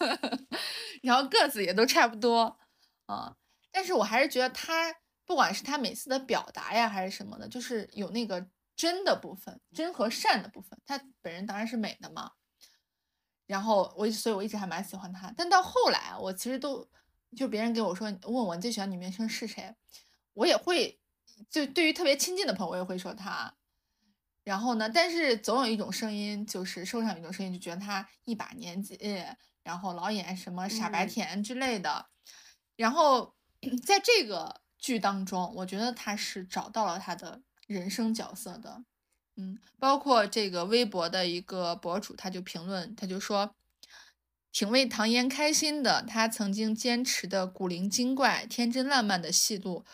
[1.02, 2.58] 然后个子也都差不多
[3.06, 3.34] 啊。
[3.72, 8.46] 但是我还是觉得她，不管是她每次的表达呀，还是什么的，就是有那个
[8.80, 10.80] 真的部分，真和善的部分。
[10.86, 12.32] 她本人当然是美的嘛。
[13.46, 15.30] 然后我，所以我一直还蛮喜欢她。
[15.36, 16.88] 但到后来啊，我其实都
[17.36, 19.74] 就别人给我说问我最喜欢女明星是谁，
[20.32, 20.98] 我也会
[21.50, 23.54] 就对于特别亲近的朋友，我也会说她。
[24.44, 28.98] 然后呢，但是总有一种声音，就是社会上有一种声音，就觉得她一把年纪，
[29.62, 32.06] 然后老演什么傻白嗯甜之类的。
[32.76, 33.34] 然后
[33.84, 38.82] 在这个剧当中，我觉得她是找到了她的人生角色的。
[39.36, 43.54] 嗯，包括这个微博的一个博主，他就评论，他就说，
[44.50, 46.02] 挺为唐嫣开心的。
[46.02, 49.84] 她曾经坚持的古灵精怪、天真烂漫的戏路，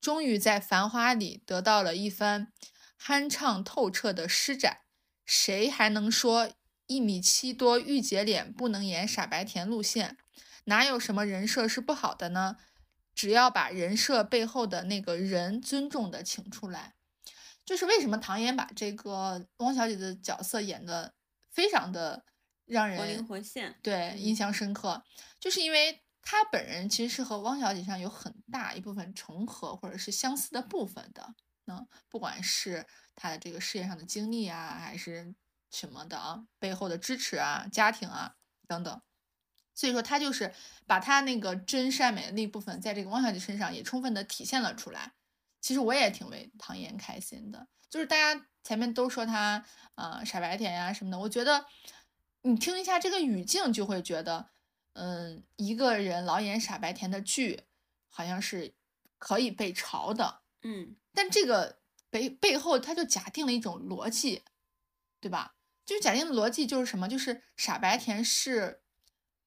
[0.00, 2.50] 终于在《繁花》里得到了一番
[2.98, 4.78] 酣畅透彻的施展。
[5.26, 6.50] 谁还能说
[6.86, 10.16] 一米七多御姐脸不能演傻白甜路线？
[10.64, 12.56] 哪有什么人设是不好的呢？
[13.14, 16.95] 只要把人设背后的那个人尊重的请出来。
[17.66, 21.12] 就是为什么唐嫣把这个汪小姐的角色演的
[21.50, 22.24] 非常的
[22.64, 23.68] 让人活灵活现。
[23.70, 25.04] 嗯对印象深刻，
[25.38, 31.34] 就是因为她本人其实是和汪小姐上有很大一部分重合或者是相似的部分的。
[31.64, 35.34] 那不管是她的这个事业上的经历啊，还是
[35.70, 38.36] 什么的啊，背后的支持啊、家庭啊
[38.68, 39.02] 等等，
[39.74, 40.54] 所以说她就是
[40.86, 45.15] 把她那个真善美的那部分，在这个汪小姐身上也充分的体现了出来。
[45.66, 49.64] 其实我也挺为唐嫣开心的，就是大家前面都说她
[49.96, 51.66] 啊、呃傻白甜呀、什么的，我觉得
[52.42, 54.48] 你听一下这个语境，就会觉得，
[54.92, 57.64] 嗯，一个人老演傻白甜的剧，
[58.08, 58.74] 好像是
[59.18, 64.44] 可以被嘲的，嗯但这个背背后他就假定了一种逻辑，
[65.20, 65.56] 对吧？
[65.84, 67.08] 就是假定的逻辑就是什么？
[67.08, 68.82] 就是傻白甜是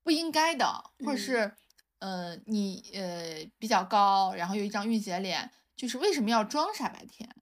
[0.03, 1.55] 不应该的，或者嗯是、
[1.99, 5.49] 呃你呃比较高，然后有一张御姐脸，
[5.79, 7.33] 就是为什么要装傻白甜？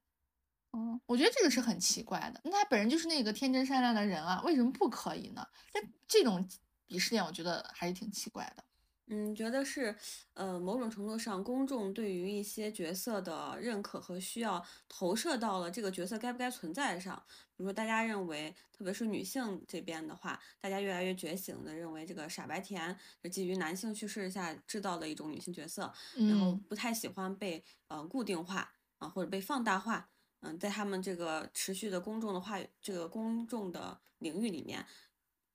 [0.70, 2.40] 嗯，我觉得这个是很奇怪的。
[2.44, 5.44] 那他本人就是那个天真善良的人啊，为什么不可以呢？
[5.74, 6.48] 那这种
[6.86, 8.62] 鄙视链，我觉得还是挺奇怪的。
[9.10, 9.96] 嗯，觉得是，
[10.34, 17.22] 呃，某种程度上，公众对于一些角色的认可和需要投射到了这个角色该不该存在上。
[17.56, 30.10] 比如说，大家认为，特别是女性这边的话，大家越来越觉醒的认为这个傻白甜是基于男性叙事下制造的一种女性角色，然后嗯不太喜欢被呃固定化啊、或者被放大化。
[30.40, 34.86] 嗯，在他们这个持续的公众的话语，这个公众的领域里面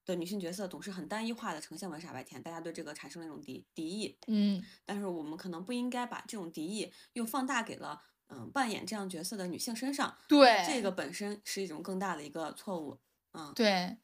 [0.05, 4.17] 的女性角色总是很单一化的呈现为傻白甜，大家对这个产生了一种敌敌意。
[4.27, 12.99] 嗯，但是我们可能不应该把这种敌意又放大给了嗯扮演这样角色的女性身上，对，这个本身是一种更大的一个错误。
[13.31, 13.97] 嗯，对，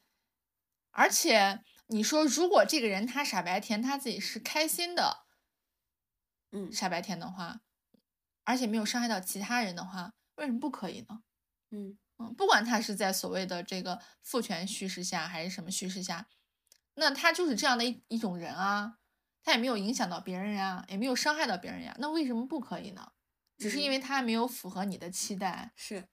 [0.90, 5.24] 而且你说，如果这个人他傻白甜，他自己是开心的
[6.52, 7.60] 嗯傻白甜的话，
[8.44, 11.22] 而且没有伤害到其他人的话，为什么不可以呢？
[11.70, 16.28] 嗯嗯，不管他是在所谓的这个父权叙事下，还是什么叙事下，
[16.94, 18.98] 那他就是这样的一一种人啊，
[19.42, 23.12] 他也没有影响到别人呀，也没有伤害到别人呀，那为什么不可以呢？
[23.58, 26.08] 只是因嗯为他没有符合你的期待，是，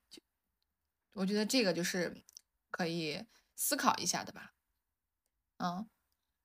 [1.14, 2.24] 我觉得这个就是
[2.70, 4.54] 可以思考一下的吧。
[5.60, 5.90] 嗯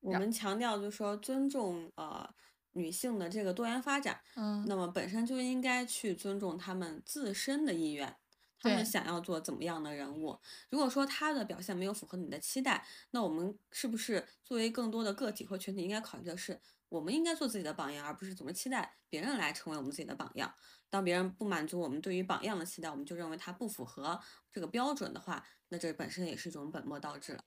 [0.01, 2.29] 我们强调就是说尊重呃
[2.73, 8.17] 女性的这个多元发展，嗯，那么本身就应该去尊重她们自身的意愿，
[8.63, 10.39] 她对们想要做怎么样的人物。
[10.69, 20.55] 如果说他的表现没有符合你的期待，那我们是不是作为更多的个体或群体，应该考虑的是，我们应该做自己的榜样，而不是总是期待别人来成为我们自己的榜样。
[20.89, 24.17] 当别人不满足我们对于榜样的期待，我们就认为他不符合
[24.49, 27.43] 这个标准的话，那这本身也是一种本末倒置了。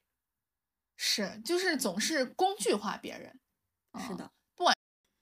[0.96, 3.40] 是，就是总是工具化别人。
[3.92, 4.76] 嗯是的，不管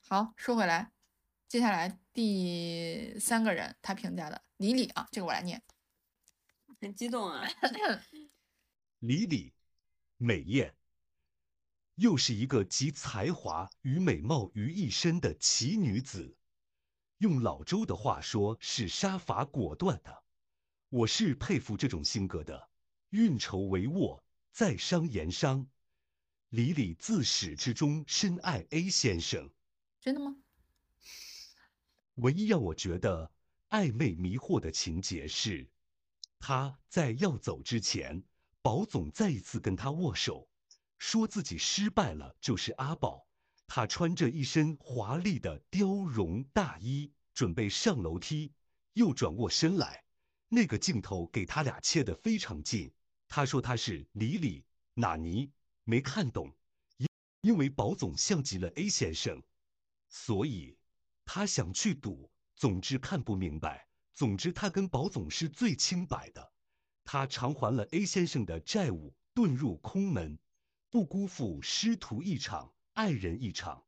[0.09, 0.91] 好，说回来，
[1.47, 5.63] 接下来第三个人他评价的李李啊，这个我来念。
[6.85, 7.43] 很激动啊！
[9.01, 9.55] 李李，
[10.19, 10.75] 美艳，
[11.95, 16.37] 又是一个集才华与美貌于一身的奇女子。
[17.19, 20.25] 用老周的话说，是杀伐果断的。
[20.91, 22.69] 我是佩服这种性格的。
[23.09, 24.21] 运筹帷幄，
[24.53, 25.67] 在商言商。
[26.51, 29.51] 李李自始至终深爱 A 先生，
[30.03, 30.37] 真的吗？
[32.17, 33.33] 唯一让我觉得
[33.71, 35.67] 暧昧迷惑的情节是，
[36.47, 38.23] 他在要走之前，
[38.61, 40.47] 宝总再一次跟他握手，
[40.99, 43.27] 说自己失败了就是阿宝。
[43.67, 48.53] 他穿着一身华丽的貂绒大衣，准备上楼梯，
[48.93, 50.05] 又转过身来，
[50.51, 52.93] 那个镜头给他俩切得非常近。
[53.27, 55.51] 他说他是李李纳尼，
[55.85, 56.55] 没看懂，
[56.99, 57.09] 因
[57.41, 59.43] 因为宝总像极了 A 先生，
[60.11, 60.77] 所以。
[61.25, 63.84] 他想去赌，总之看不明白。
[64.15, 66.53] 总之，他跟宝总是最清白的。
[67.05, 70.39] 他偿还了 A 先生的债务，遁入空门，
[70.89, 73.85] 不辜负师徒一场，爱人一场。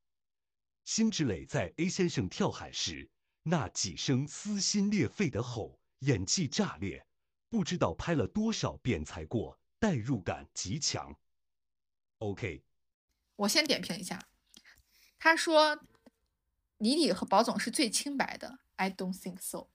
[0.85, 3.11] 辛芷蕾在 A 先生跳海时
[3.45, 7.07] 那几声撕心裂肺的吼，演技炸裂，
[7.49, 11.17] 不知道拍了多少遍才过，代入感极强。
[12.19, 12.65] OK，
[13.37, 14.29] 我先点评一下，
[15.19, 15.81] 他说。
[16.79, 19.69] 李李和宝总是最清白的，I don't think so。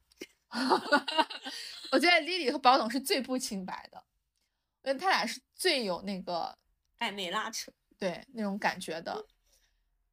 [1.92, 4.04] 我觉得 Lily 和宝总是最不清白的，
[4.84, 6.58] 我觉得他俩是最有那个
[7.00, 9.26] 暧昧拉扯，对那种感觉的。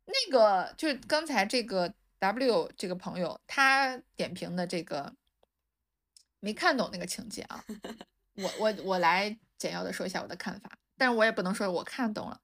[0.07, 5.14] 那个就是刚才这个 W 这个朋友他点评的这个
[6.41, 7.64] 没看懂那个情节啊，
[8.34, 12.41] 我我我来简要的说一下我的看法，但是我也不能说我看懂了。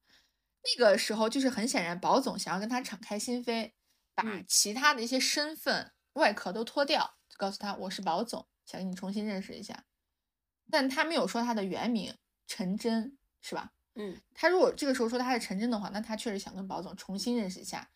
[0.79, 3.73] 那个时候就是很显然，宝总想要跟他敞开心扉。
[4.17, 9.87] 把其他的一些身份外壳都脱掉，就告诉他我是宝总，想跟你重新认识一下。
[10.71, 12.17] 但他没有说他的原名
[12.47, 13.73] 陈真，是吧？
[13.97, 17.91] 嗯，他如果这个时候说他是陈真的话，那他确实想跟宝总重新认识一下，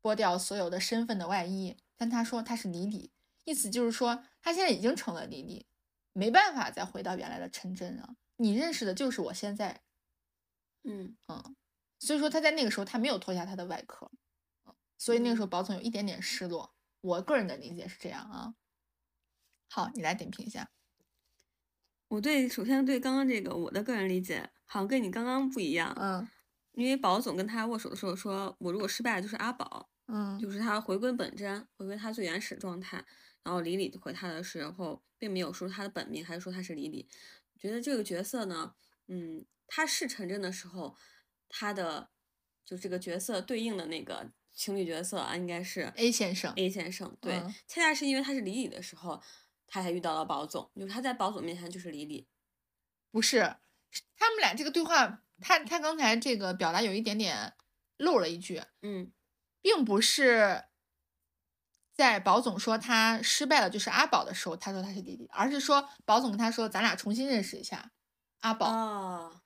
[0.00, 1.76] 剥掉所有的身份的外衣。
[1.98, 3.12] 但他说他是李李，
[3.44, 5.66] 意思就是说他现在已经成了李李，
[6.14, 8.16] 没办法再回到原来的陈真了。
[8.36, 9.82] 你认识的就是我现在，
[10.84, 11.54] 嗯嗯，
[11.98, 14.10] 所以说他在那个时候他没有脱下他的外壳。
[14.96, 16.74] 所以那个时候，宝总有一点点失落。
[17.00, 18.54] 我个人的理解是这样啊。
[19.74, 20.70] 好，你来点评一下。
[22.08, 25.96] 我对，首先对刚刚这个，我的个人理解好像跟你刚刚不一样。
[25.98, 26.28] 嗯。
[26.72, 30.38] 因为宝总跟他握手的时候说：“我如果失败了，就是阿宝。”嗯。
[30.38, 33.02] 就是他回归本真，回归他最原始状态。
[33.42, 37.08] 然后李李回他的时候，并没有说他的本名，还是说他是李李。
[37.58, 38.74] 觉得这个角色呢，
[39.08, 40.94] 嗯，他是陈真的时候，
[41.48, 42.10] 他的
[42.62, 44.32] 就这个角色对应的那个。
[44.54, 46.52] 情侣角色啊，应该是 A 先生。
[46.56, 49.18] A 先生，对，恰恰是因为他是李李的时候，
[49.72, 52.28] 他才遇到了宝总，就是他在宝总面前就是李李。
[53.10, 53.56] 不是，
[54.18, 57.54] 他们俩这个对话，他他刚才这个表达有一点点
[57.96, 59.10] 漏了一句，嗯，
[59.62, 60.64] 并不是
[61.94, 67.92] 在宝总说他失败了就是阿宝的时候，他说他是弟弟，而是说宝总跟他说咱俩重新认识一下
[68.40, 69.40] 阿宝，哦，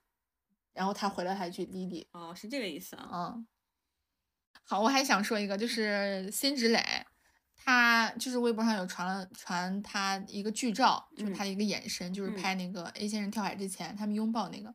[0.73, 3.47] 然后他回了他一句李李，哦，是这个意思啊，嗯。
[4.65, 7.07] 好，我还想说一个，就是辛芷蕾，
[7.67, 14.73] 她就是微博上有传了传他一个剧照，就是他的一个眼神，就是拍那个 A 先生跳海之前他们拥抱那个，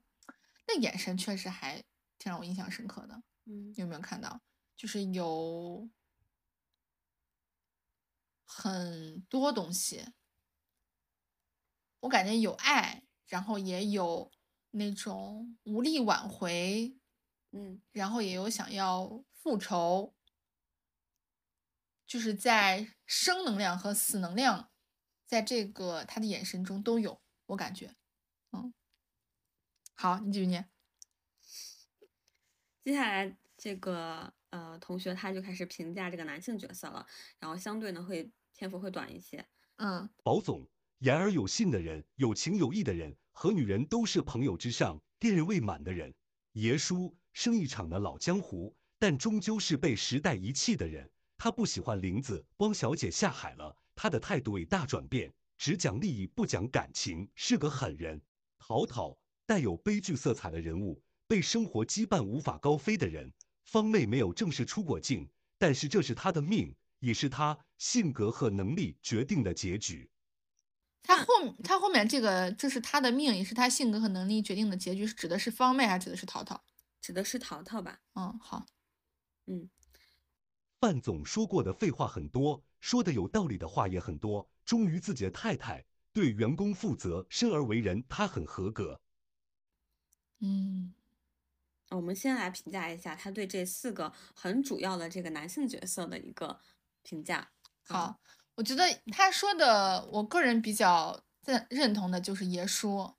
[0.67, 1.81] 那眼神确实还
[2.19, 3.23] 挺让我印象深刻的。
[3.45, 4.41] 嗯，有没有看到？
[4.75, 5.89] 就是有
[8.45, 10.07] 很多东西，
[12.01, 14.29] 我感觉有爱，然后也有
[14.71, 16.93] 那种无力挽回，
[17.51, 19.23] 嗯，然后也有想要。
[19.43, 20.13] 复仇，
[22.11, 24.69] 就是在生能量和死能量，
[25.25, 27.95] 在这个他的眼神中都有，我感觉，
[28.51, 28.73] 嗯，
[29.93, 30.69] 好，你继续念。
[32.83, 37.07] 接下来这个呃同学他就开始评价这个男性角色了，
[37.39, 39.47] 然后相对呢会篇幅会短一些。
[39.77, 46.13] 嗯，宝总，言而有信的人，有情有义的人，和女人都是朋友之上，恋人未满的人，
[46.51, 48.75] 爷叔，生意场的老江湖。
[48.99, 51.10] 但终究是被时代遗弃的人。
[51.43, 58.21] 他不喜欢林子汪小姐下海了，他的态度已大转变，只讲利益不讲感情，是个狠人。
[58.59, 59.17] 陶陶
[59.47, 63.33] 带有悲剧色彩的人物，被生活羁绊无法高飞的人。
[63.63, 70.11] 方妹没有正式出过境，但是这是她的命，也是她性格和能力决定的结局。
[71.01, 71.25] 他后
[71.63, 76.63] 他后面这个，这是他的命，也是他性格和能力决定的结局，是指的是方妹还是指的是陶陶？
[77.01, 77.99] 指的是陶陶吧？
[78.13, 78.67] 嗯，好。
[79.47, 79.67] 嗯，
[80.81, 84.49] 范总说过的废话很多，说的有道理的话也很多。
[84.65, 88.99] 忠于自己的太太，对员工负责，生而为人，他很合格。
[90.39, 90.91] 嗯，
[91.91, 96.59] 我们先来评价一下他对这四个很主要的这个男性角色的一个
[97.03, 97.51] 评价。
[97.83, 98.19] 好，
[98.55, 103.13] 我觉得他说的，我个人比较认认同的就是爷叔，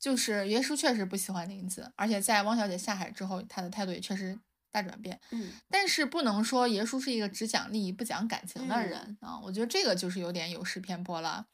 [0.00, 4.36] 就是爷叔确实不喜欢林子，而且在汪小姐下海之后，他的态度也确实
[4.72, 5.20] 大转变。
[5.30, 11.46] 嗯但是不能说爷叔是一个只讲利益不讲感情的人、啊，我觉得这个就是有点有失偏颇了。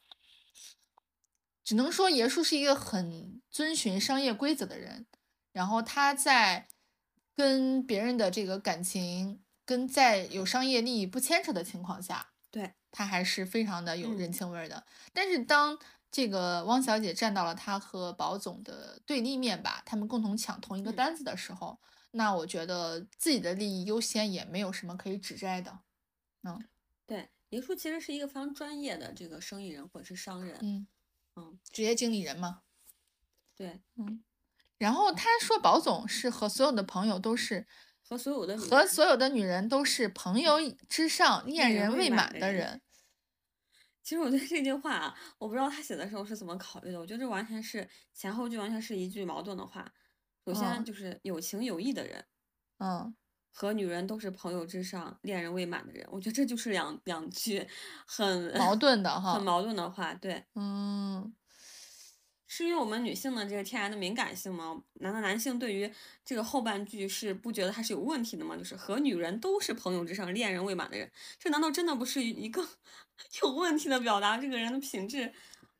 [1.63, 5.05] 只能说爷叔是一个很遵循商业规则的人，
[5.51, 6.67] 然后他在
[7.35, 14.83] 跟别人的这个感情跟在有商业利益不牵扯的情况下，对他还是非常的有人嗯情味儿的。
[15.13, 15.77] 但是当
[16.11, 21.79] 这个汪小姐站到了他和宝总的对立面吧，他们共同抢同一个嗯单子的时候，
[22.11, 25.79] 那我觉得自己的利益优先也没有什么可以指摘的。
[26.43, 26.69] 嗯
[27.07, 30.59] 对，林叔其实是一个非常专业的这个生意人或者是商人。
[30.61, 30.87] 嗯
[31.35, 32.61] 嗯，职业经理人嘛。
[33.55, 34.23] 对，嗯
[34.77, 37.67] 然后他说宝总是和所有的朋友都是
[38.01, 40.57] 和所有的和所有的女人都是朋友
[40.87, 42.81] 之上，恋人人未未满的人满的人。
[44.03, 46.99] 其实我对这句话啊，我不知道他写的时候是怎么考虑的。
[46.99, 49.91] 我觉得这完全是前后句完全是一句矛盾的话。
[50.53, 52.25] 首先嗯就是有情有义的人
[52.79, 53.13] 嗯，
[53.53, 57.67] 和女人都是朋友之上，恋人未满的人，我觉得这就是两两句
[58.07, 59.43] 很矛盾的哈很。
[59.43, 60.13] 矛盾的话。
[60.13, 61.33] 对，嗯，
[62.47, 64.81] 是因为我们女性的这个天然的敏感性吗？
[65.01, 65.91] 难道男性对于
[66.25, 68.55] 这个后半句是不觉得它是有问题的吗？
[68.57, 72.65] 就是和女人都是朋友之上，恋人未满的人，这难道真的不是一个
[73.43, 75.33] 有问题的表达这个人的品质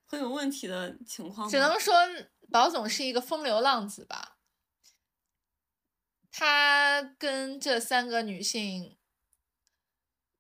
[0.06, 1.52] 很有问题的情况吗？
[1.52, 1.94] 只能说
[2.52, 4.36] 宝总是一个风流浪子吧。
[6.32, 8.98] 他跟这三个女性，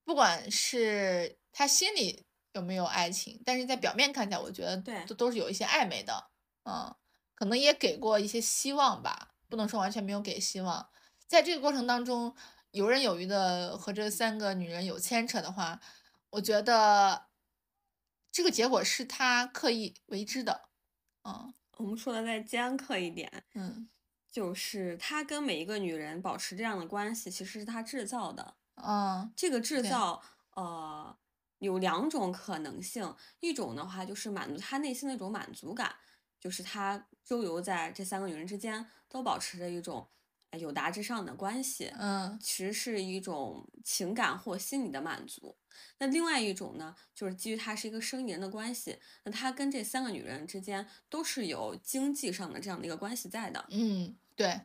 [0.03, 6.29] 不管是他心里有没有爱情，但是在表面看起来，我觉得对都都是有一些暧昧的，
[6.63, 6.95] 嗯，
[7.35, 10.89] 可能也给过一些希望吧，不能说完全没有给希望。
[11.27, 12.35] 在这个过程当中，
[12.71, 15.79] 游刃有余的和这三个女人有牵扯的话，
[16.31, 17.27] 我觉得
[18.31, 20.69] 这个结果是他刻意为之的，
[21.23, 23.89] 嗯我们说的再尖刻一点，嗯
[24.31, 28.55] 就是他跟每一个女人保持这样的关系，其实是他制造的。
[28.75, 30.21] 嗯这个制造，
[30.55, 31.17] 呃，
[31.57, 35.95] 有两种可能性，一种的话就是满足他内心的一种满足感，
[36.39, 40.18] 就是他周游在这三个女人之间，都保持着一种呃
[40.57, 45.55] 有达之上的关系，嗯其实是一种情感或心理的满足。
[45.99, 53.65] 那另外一种呢，就是基于他是一个生意人的关系，那他跟这三个女人之间都是有经济上的这样的一个关系在的。
[53.69, 54.61] 嗯，对，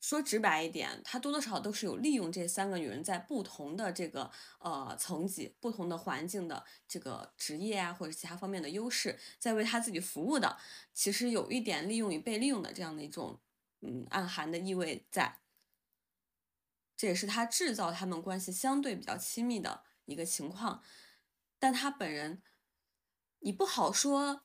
[0.00, 10.56] 说直白一点，他多多少少都是有利用这三个女人在不同的这个呃层级、不同的环境的这个职业啊，或者其他方面的优势，在为他自己服务的。
[10.94, 13.38] 其实有一点利用与被利用的这样的一种
[13.82, 15.38] 嗯暗含的意味在。
[16.96, 20.82] 这也是他制造他们关系相对比较亲密的一个情况，
[21.58, 22.40] 但他本人，
[23.40, 24.44] 你不好说，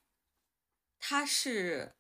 [0.97, 1.95] 他是，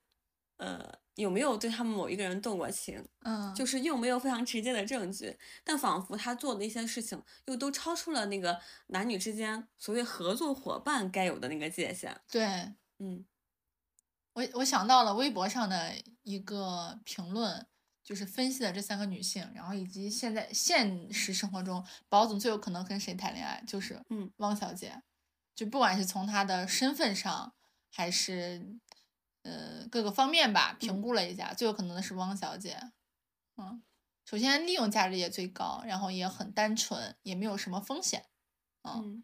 [0.55, 12.19] 呃，有没有对他们某一个人动过情，嗯就是又没有非常直接的证据，但仿佛他做的一些事情又都超出了那个男女之间所谓合作伙伴该有的那个界限。
[12.31, 12.73] 对。
[12.97, 13.23] 嗯
[14.37, 17.65] 我我想到了微博上的一个评论，
[18.03, 25.01] 就是分析的这三个女性，然后以及现在现实生活中宝总最有可能跟谁谈恋爱，就是嗯汪小姐，
[25.55, 27.55] 就不管是从她的身份上，
[27.89, 28.77] 还是
[29.41, 32.91] 呃各个方面吧，评嗯估了一下，最有可能的是汪小姐。
[33.57, 33.81] 嗯，
[34.23, 38.27] 首先利用价值也最高，然后也很单纯，也没有什么风险。
[38.83, 39.23] 嗯嗯。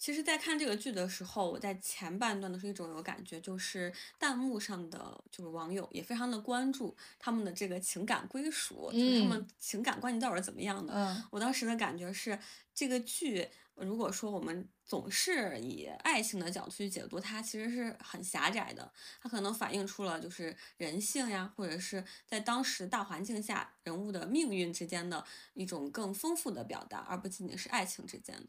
[0.00, 10.94] 其实，在看这个剧的时候，我在前半段的是一种有感觉，就是弹幕上的就是网友也非常的关注他们的这个情感归属，就是他们嗯情感关系到底是怎么样的。
[10.94, 12.38] 嗯我当时的感觉是，
[12.74, 18.90] 这个剧如果说我们总是以爱情的角度去解读它，其实是很狭窄的。
[19.20, 25.22] 它可能反映出了就是人性呀，或者是在当时大环境下人物的命运之间的
[25.52, 28.46] 一种更丰富的表达，而不仅仅是爱情之间的。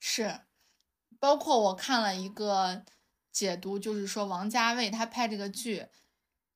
[0.00, 0.40] 是，
[1.20, 2.84] 包括我看了一个
[3.32, 5.86] 解读，就是说王家卫他拍这个剧，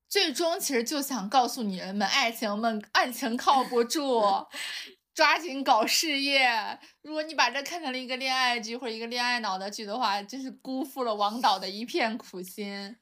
[0.09, 4.23] 最终其实就想告诉女人们，爱情们爱情靠不住，
[5.13, 6.79] 抓紧搞事业。
[7.03, 12.97] 如果你把这看成了一个恋爱剧或者一个恋爱脑的剧的话，真是辜负了王导的一片苦心。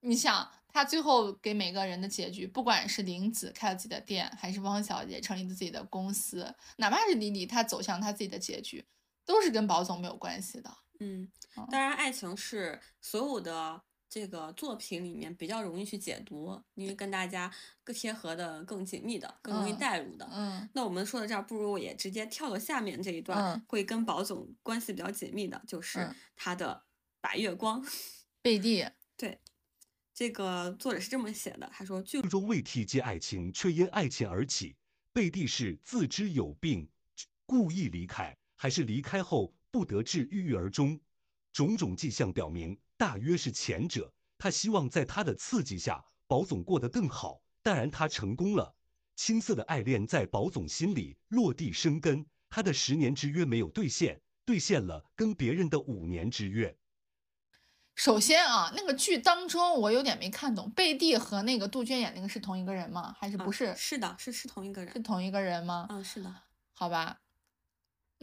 [0.00, 8.84] 你想，他最后给每个人的结局，不管是林子开了自己的店，还是汪小姐成立了自己的公司，哪怕是李李她走向她自己的结局，
[9.24, 10.70] 都是跟宝总没有关系的。
[11.00, 17.52] 嗯哦，当然，爱情是所有的这个作品里面比较容易去解读，因为跟大家
[17.82, 20.28] 更贴合的、更紧密的、更容易嗯带入的。
[20.32, 26.84] 嗯那我们说到这儿，不如我也直接跳到下面这一段，嗯会跟宝总关系比较紧密的，就是嗯他的
[27.20, 27.84] 白月光。
[28.42, 29.40] 贝蒂，对
[30.14, 34.76] 这个作者是这么写的，他说：“剧剧中未提及爱情，却因爱情而起。
[35.12, 36.90] 贝蒂是自知有病，
[37.46, 41.00] 故意离开，还是离开后不得志郁郁而终？
[41.52, 44.14] 种种迹象表明，大约是前者。
[44.38, 47.42] 他希望在他的刺激下，宝总过得更好。
[47.60, 48.76] 当然，他成功了。
[49.16, 56.76] 青涩的爱恋在宝总心里落地生根，他的十年之约没有兑现，兑现了跟别人的五年之约。
[57.96, 63.16] 首先啊，那个剧当中我有点没看懂，贝蒂和那个杜鹃演那个是同一个人吗？
[63.18, 63.74] 还是啊不是？
[63.74, 64.94] 是的，是是同一个人。
[64.94, 65.88] 是同一个人吗？
[65.90, 66.32] 嗯，是的。
[66.74, 67.18] 好吧，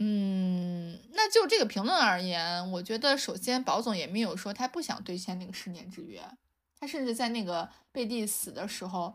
[0.02, 6.24] 嗯，那就这个评论而言，我觉得首先宝总也没有说他不想兑现那个十年之约，
[6.78, 9.14] 他甚至在那个贝蒂死的时候，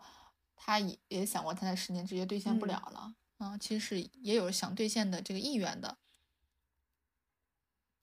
[0.56, 2.68] 他也也想过他的十年之约兑现不嗯。
[2.68, 5.98] 了了，啊，其实是也有想兑现的这个意愿的，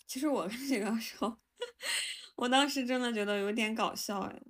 [0.09, 1.37] 其实我跟这个时候，
[2.35, 4.43] 我当时真的觉得有点搞笑哎，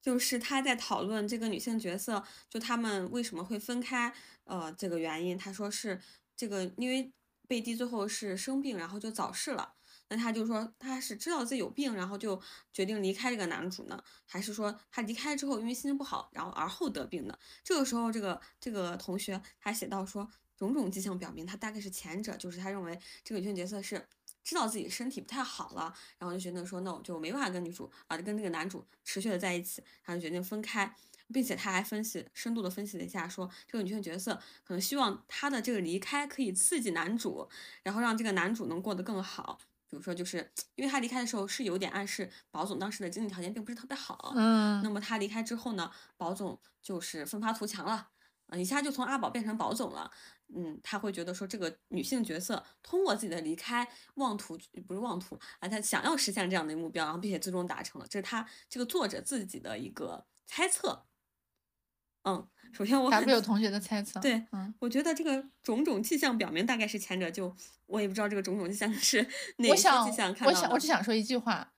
[0.00, 6.00] 就是他在讨论这个女性角色，就他们为什么会分开，呃，这个原因，他说是
[6.34, 7.12] 这个因为
[7.50, 9.74] 贝蒂最后是生病，然后就早逝了。
[10.08, 12.40] 那他就说他是知道自己有病，然后就
[12.72, 17.36] 决定离开这个男主呢，还是说他离开之后因为心情不好，然后而后得病的？
[17.64, 24.06] 这个时候，这个这个同学还写到说，种种迹象表明他大概是前者，就是他认为这个女性角色是
[24.44, 30.94] 知道自己身体不太好了，然后就觉得说，那我就没办法跟女主啊，就跟这个男主持续的在一起，然后就决定分开，
[31.32, 37.48] 并且他还分析深度的分析了一下，说这个女性角色可能希望她的这个离开可以刺激男主，
[37.82, 39.58] 然后让这个男主能过得更好。
[39.88, 48.08] 比如说，就是因为他离开的时候是有点暗示宝总当时的经济条件并不是特别好，嗯那么他离开之后呢，宝总就是奋发图强了，
[48.46, 50.08] 啊，一下就从阿宝变成宝总了。
[50.54, 54.56] 嗯，他会觉得说这个女性角色通过自己的离开，妄图
[54.86, 61.06] 不是妄图啊，他想要实现这样的目标，然后并且最终达成了，这是他这个作者自己的一个猜测。
[62.22, 67.54] 嗯，首先我还会有同学的猜测，对嗯，我觉得这个种种迹象表明大概是前者，就
[67.86, 69.22] 我也不知道这个种种迹象 是
[69.58, 71.72] 哪些我想迹象看我想我只想说一句话，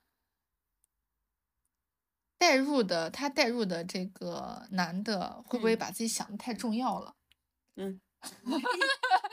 [2.39, 7.15] 代入的他代入的这个男的会不会嗯把自己想的太重要了？
[7.77, 8.01] 嗯，
[8.45, 8.81] 你可以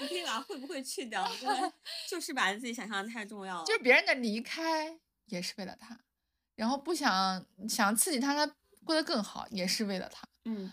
[0.02, 1.74] 你可以把会不会去掉，对，
[2.08, 3.66] 就是把自己想象的太重要了。
[3.66, 6.00] 就是别人的离开也是为了他，
[6.56, 8.56] 然后不想想刺激他，他
[8.86, 10.28] 过得更好也是为了他。
[10.46, 10.72] 嗯，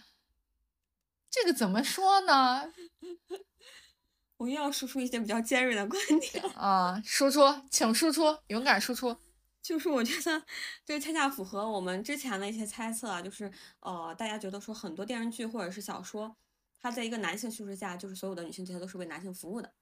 [1.39, 2.73] 这个怎么说呢？
[4.39, 9.17] 我又要输出一些比较尖锐的观点， 啊，输出，请输出，勇敢输出。
[9.63, 10.43] 就是我觉得
[10.85, 16.37] 这恰恰符合我们之前的一些猜测啊，就是呃，大家觉得说很多电视剧或者是小说，
[16.81, 19.73] 它在一个男性叙事下，就是所有的女性角色都是为男性服务的，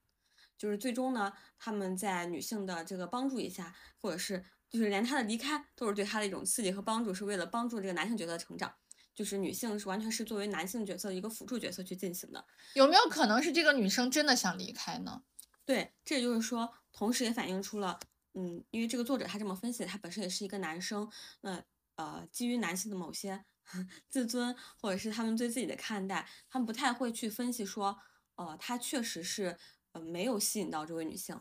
[0.57, 8.74] 就是最终呢，他们在女性的这个帮助一下，或者是就是连他的离开都是对他的一种刺激和帮助，是为了帮助这个男性角色的成长。
[9.14, 12.44] 就是女性是完全是作为男性角色的一个辅助角色去进行的，
[12.74, 15.22] 有没有可能是这个女生真的想离开呢？
[15.64, 17.98] 对，这也就是说，同时也反映出了，
[18.34, 21.10] 嗯，因为这个作者他这么分析，他本身也是一个男生，
[21.40, 21.62] 那
[21.96, 23.44] 呃，基于男性的某些
[24.10, 27.98] 自尊或者是他们对自己的看待，他们不太会去分析说，
[28.34, 29.56] 呃，他确实是
[29.92, 31.40] 呃没有吸引到这位女性，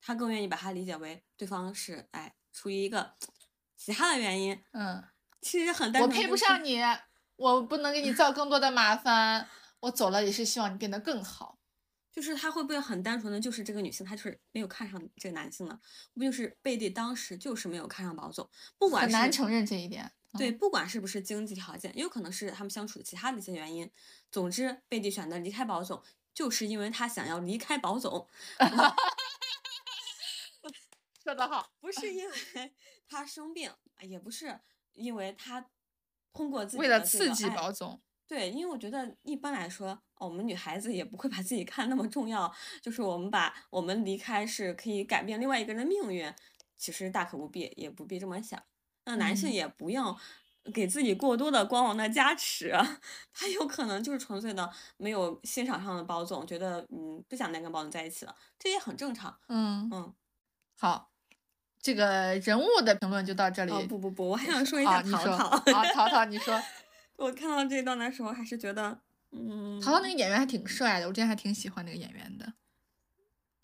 [0.00, 3.14] 他更愿意把它理解为对方是哎出于一个
[3.76, 5.04] 其他的原因，嗯，
[5.40, 6.80] 其实很单我，配不上，你，
[7.36, 9.48] 我不能给你造更多的麻烦，
[9.80, 11.58] 我走了也是希望你变得更好。
[12.12, 15.78] 就是他会不会很单纯的就是这个女性，她就是没有看上这个男性呢？
[16.12, 20.10] 不就是贝蒂当时就是没有看上宝总，不管很难承认这一点。
[20.36, 23.88] 对，嗯，不管是不是经济条件，也有可能是他们相处的其他的一些原因。
[24.32, 26.02] 总之，贝蒂选择离开宝总，
[26.34, 28.28] 就是因为他想要离开宝总，
[31.22, 31.70] 说得好。
[31.80, 32.74] 不是因为
[33.08, 33.72] 他生病，
[34.02, 34.58] 也不是
[34.94, 35.64] 因为他
[36.32, 46.32] 通过自己为了的刺激爱宝总，对，因为我觉得一般来说，哦我们女孩子也不会把自己看那么重要，就是我们把我们离开是可以改变另外一个人的命运，
[46.76, 48.62] 其实大可不必，也不必这么想。
[49.04, 50.16] 那男性嗯也不要
[50.74, 52.72] 给自己过多的光芒的加持，
[53.32, 59.36] 他有可能就是纯粹的没有欣赏上的包总，觉得嗯不想再跟包总在一起了，这也很正常。
[59.48, 60.14] 嗯，嗯，
[60.78, 61.09] 好，
[61.82, 63.72] 这个人物的评论就到这里。
[63.72, 65.46] 哦不不不，我还想说一啊，下淘你说，淘。
[65.72, 66.62] 啊，淘淘，你说，
[67.16, 69.00] 我看到这一段的时候，还是觉得
[69.30, 72.54] 嗯，淘淘那个演员还挺帅的，我之前还挺喜欢那个演员的。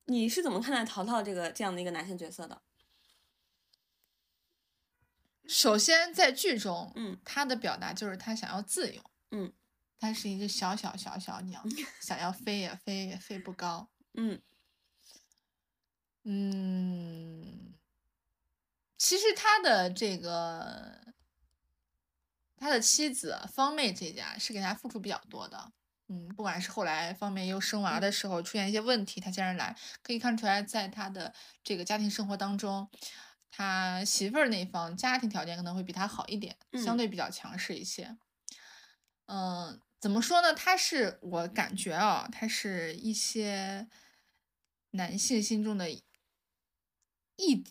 [0.07, 2.62] 你是怎么看待淘淘这个这样的一个男性角色的？
[5.49, 9.53] 首先在剧中，嗯他的表达就是他想要自由，嗯，
[10.01, 11.62] 他是一只小小小小鸟，
[12.01, 14.41] 想要飞也飞也飞不高，嗯
[16.25, 17.75] 嗯，
[18.99, 21.12] 其实他的这个
[22.57, 25.72] 他的妻子方妹这家是给他付出比较多的，
[26.09, 32.88] 嗯，不管是后来方妹又生娃的时候出现一些问题，他家人来，可以看出来，在他的这个家庭生活当中，
[33.51, 38.16] 他媳妇儿那方家庭条件可能会比他好一点，相嗯对比较强势一些。
[39.26, 40.55] 嗯，怎么说呢？
[40.55, 43.88] 他是我感觉啊，他是一些
[44.92, 45.90] 男性心中的
[47.37, 47.64] 一，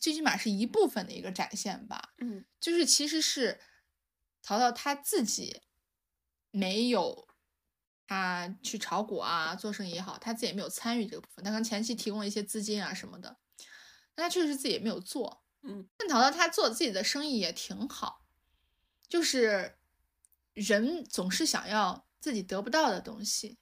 [0.00, 2.14] 最起码是一部分的一个展现吧。
[2.18, 3.60] 嗯就是其实是
[4.42, 5.62] 淘淘他自己
[6.50, 7.28] 没有
[8.06, 11.44] 他去炒股啊、做生意也好，他自己也没有参与这个部分。
[11.44, 13.38] 他可能前期提供了一些资金啊什么的，
[14.14, 15.44] 但他确实自己也没有做。
[15.62, 18.24] 嗯但淘淘他做自己的生意也挺好，
[19.08, 19.78] 就是
[20.54, 23.58] 人总是想要自己得不到的东西。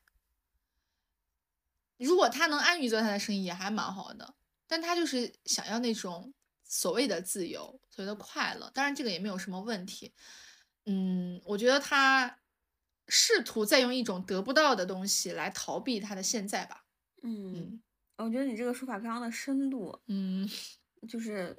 [1.96, 4.36] 如果他能安于做他的生意，也还蛮好的。
[4.68, 6.32] 但他就是想要那种
[6.64, 8.70] 所谓的自由，所谓的快乐。
[8.70, 10.12] 当然，这个也没有什么问题。
[10.84, 12.38] 嗯，我觉得他
[13.08, 16.84] 试图在用一种得不到的东西来逃避他的现在吧。
[17.22, 17.82] 嗯，嗯
[18.18, 20.48] 我觉得你这个说法非常的深度，嗯，
[21.08, 21.56] 就是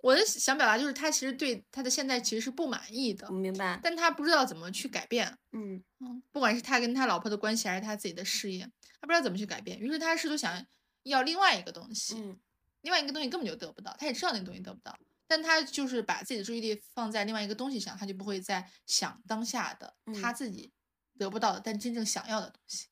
[0.00, 5.38] 我的想表达就是，他其实对他的现在其实是不满意的我，明白，但他不知道怎么去改变。
[5.52, 8.70] 嗯嗯，不管是他跟他老婆的关系，还是他自己的事业，
[9.00, 9.78] 他不知道怎么去改变。
[9.80, 10.64] 于是他试图想
[11.04, 12.38] 要另外一个东西，嗯
[12.82, 14.96] 另外一个东西根本就得不到，他也知道那个东西得不到，
[15.26, 20.72] 但他就是把自己的注意力放在另外一个东西上，他就不会再想当下的他嗯自己
[21.18, 22.86] 得不到的，但真正想要的东西。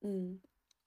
[0.00, 0.40] 嗯，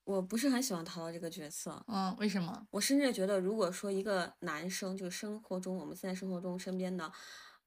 [0.05, 2.67] 我不是很喜欢淘淘这个角色，嗯，为什么？
[2.71, 7.11] 我甚至觉得，如果说一个男生，就是生活中我们现在生活中身边的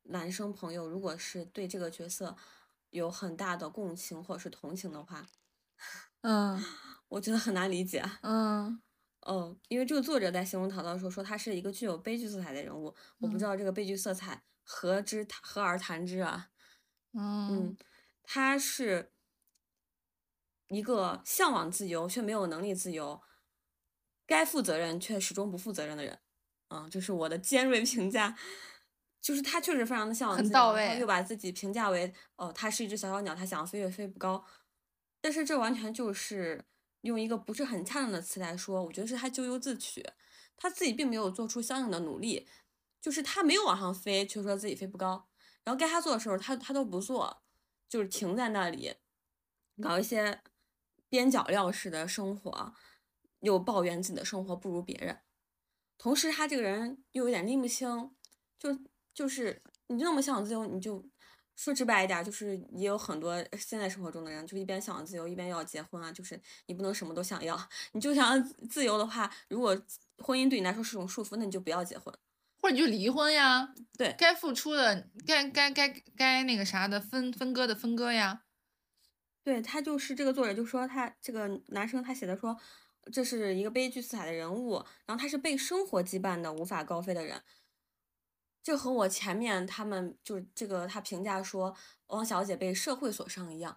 [0.04, 2.36] 男生朋友，如果是对这个角色
[2.90, 5.26] 有很大的共情或者是同情的话，
[6.22, 6.58] 嗯
[7.10, 8.02] 我觉得很难理解。
[8.22, 8.80] 嗯
[9.22, 16.48] 哦，因为这个作者在形容淘淘的时候说他是一个具有悲剧色彩的人物，我不知嗯道这个悲剧色彩何之何而谈之啊？
[17.12, 17.76] 嗯嗯，
[18.22, 19.12] 他是
[20.68, 23.20] 一个向往自由却没有能力自由，
[24.26, 26.18] 该负责任却始终不负责任的人。
[26.68, 28.38] 嗯，这是我的尖锐评价。
[29.20, 34.42] 就是他确实非常的向往自由，到位然后又把自己评价为哦，他是一只小小鸟，他想飞也飞不高。
[35.20, 36.64] 但是这完全就是
[37.02, 40.04] 用一个不是很恰当的词来说，我觉得是他咎由自取，
[40.56, 42.48] 他自己并没有做出相应的努力，
[43.00, 45.28] 就是他没有往上飞，却说自己飞不高。
[45.64, 47.42] 然后该他做的时候，他他都不做，
[47.88, 48.94] 就是停在那里，
[49.80, 50.42] 搞一些
[51.08, 52.74] 边角料式的生活，
[53.40, 55.20] 又抱怨自己的生活不如别人。
[55.98, 58.14] 同时，他这个人又有点拎不清，
[58.58, 58.78] 就
[59.12, 61.06] 就是你那么向往自由，你就
[61.56, 67.58] 说直白一点，就是也有很多现在生活中的人，就一边想要自由，一边要结婚啊，就是你不能什么都想要，
[67.92, 69.78] 你就想要自由的话，如果
[70.18, 72.14] 婚姻对你来说是种束缚，那你就不要结婚。
[72.62, 78.42] 或者你就离婚呀，对该付出的，该该该该那个啥的分分割的分割呀。
[79.42, 82.54] 对他就是这个作者就说他这个男生他写的说
[83.10, 84.74] 这是一个悲剧色彩的人物，
[85.06, 87.42] 然后他是被生活羁绊的无法高飞的人。
[88.70, 91.74] 这和我前面他们就是这个他评价说
[92.06, 93.76] 汪小姐被社会所伤一样。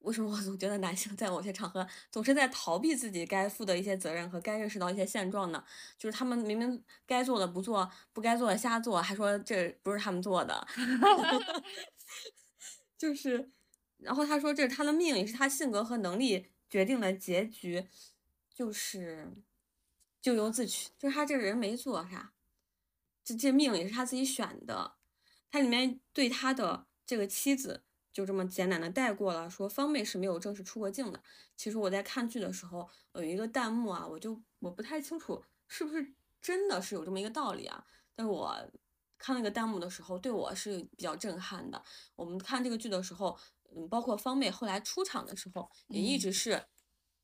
[0.00, 5.64] 为什么我总觉得男性在某些场合总是在逃避自己该负的一些责任和该认识到一些现状呢？
[5.96, 10.66] 就是他们明明该做的不做，不该做的瞎做，还说这不是他们做的
[12.98, 13.52] 就是。
[13.98, 17.86] 然后他说这是他的命，也是他性格和能力决定的结局，
[18.52, 19.32] 就是
[20.20, 22.32] 咎由自取，就是他这个人没做啥，
[23.26, 24.94] 这这命也是他自己选的。
[25.50, 31.20] 他里面对他的这个妻子就这么简短的带过了，说方妹是没有正式出过境的。
[31.56, 38.56] 其实我在看剧的时候有一个弹幕啊，我就我不太清楚是不是真的是有这么一个道理啊，但是我
[39.18, 41.82] 看那个弹幕的时候对我是比较震撼的。
[42.14, 43.36] 我们看这个剧的时候。
[43.76, 46.66] 嗯，包括方妹后来出场的时候，也一直是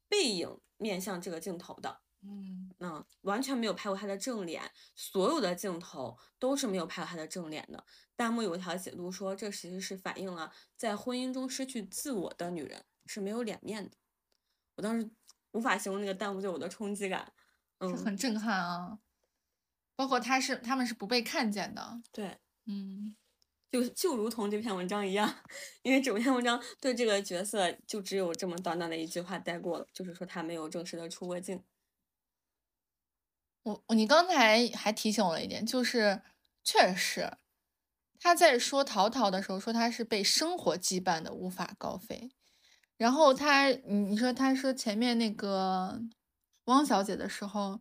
[0.08, 4.62] 背影面向这个镜头的，嗯嗯，完全没有拍过他的正脸，
[4.94, 7.84] 所有的镜头都是没有拍过他的正脸的。
[8.16, 13.96] 弹幕有一条解读说，这其实是反映了在婚姻中失去自我的女人是没有脸面的。
[14.76, 15.10] 我当时
[15.52, 17.32] 无法形容那个弹幕对我的冲击感，
[17.78, 18.98] 嗯，是很震撼啊。
[19.96, 22.38] 包括他是他们是不被看见的，对。
[22.66, 23.16] 嗯
[23.70, 25.34] 就就如同这篇文章一样，
[25.82, 31.62] 因为整篇文章对这个角色就只有这么短短的一句话带过了，就是说他没有正式的出过镜。
[33.62, 36.20] 我你刚才还提醒我了一点，就是
[36.64, 37.38] 确实
[38.18, 42.32] 他在说陶陶的时候说他是被生活羁绊的无法高飞，
[42.96, 46.00] 然后他你你说他说前面那个
[46.64, 47.80] 汪小姐的时候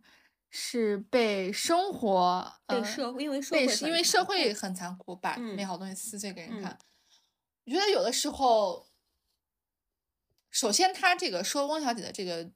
[0.49, 6.77] 是被生活被社因为社会因为社会很残酷，把美好东西撕碎给人看。
[7.65, 8.87] 我觉得有的时候，
[10.51, 12.51] 首先他这个说汪小姐的这个。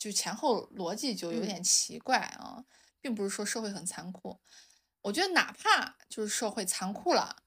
[0.00, 2.64] 就前后逻辑就有点奇怪啊，
[3.02, 4.40] 并不是说社会很残酷，
[5.02, 7.44] 我觉得哪怕就是社会残酷了，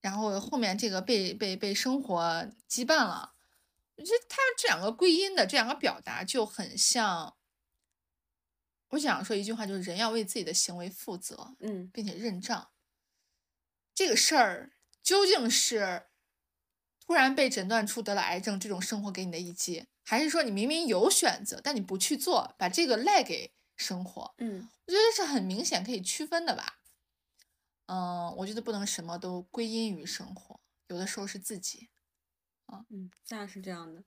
[0.00, 2.22] 然后后面这个被被被生活
[2.68, 3.34] 羁绊了，
[3.96, 7.36] 我觉得他这两个归因的这两个表达就很像。
[8.90, 12.70] 我想说一句话，就是人要为自己的行为负责，嗯，并且认账。
[13.92, 16.06] 这个事儿究竟是
[17.06, 19.86] 突然被诊断出得了癌症，这种生活给你的一击？
[20.04, 24.34] 还是说你明明有选择，但你不去做，把这个赖给生活？
[24.38, 26.80] 嗯，我觉得是很明显可以区分的吧。
[27.86, 31.88] 嗯，我觉得不能什么都归因于生活，有的时候是自己。
[32.66, 34.02] 啊，嗯，那是这样的。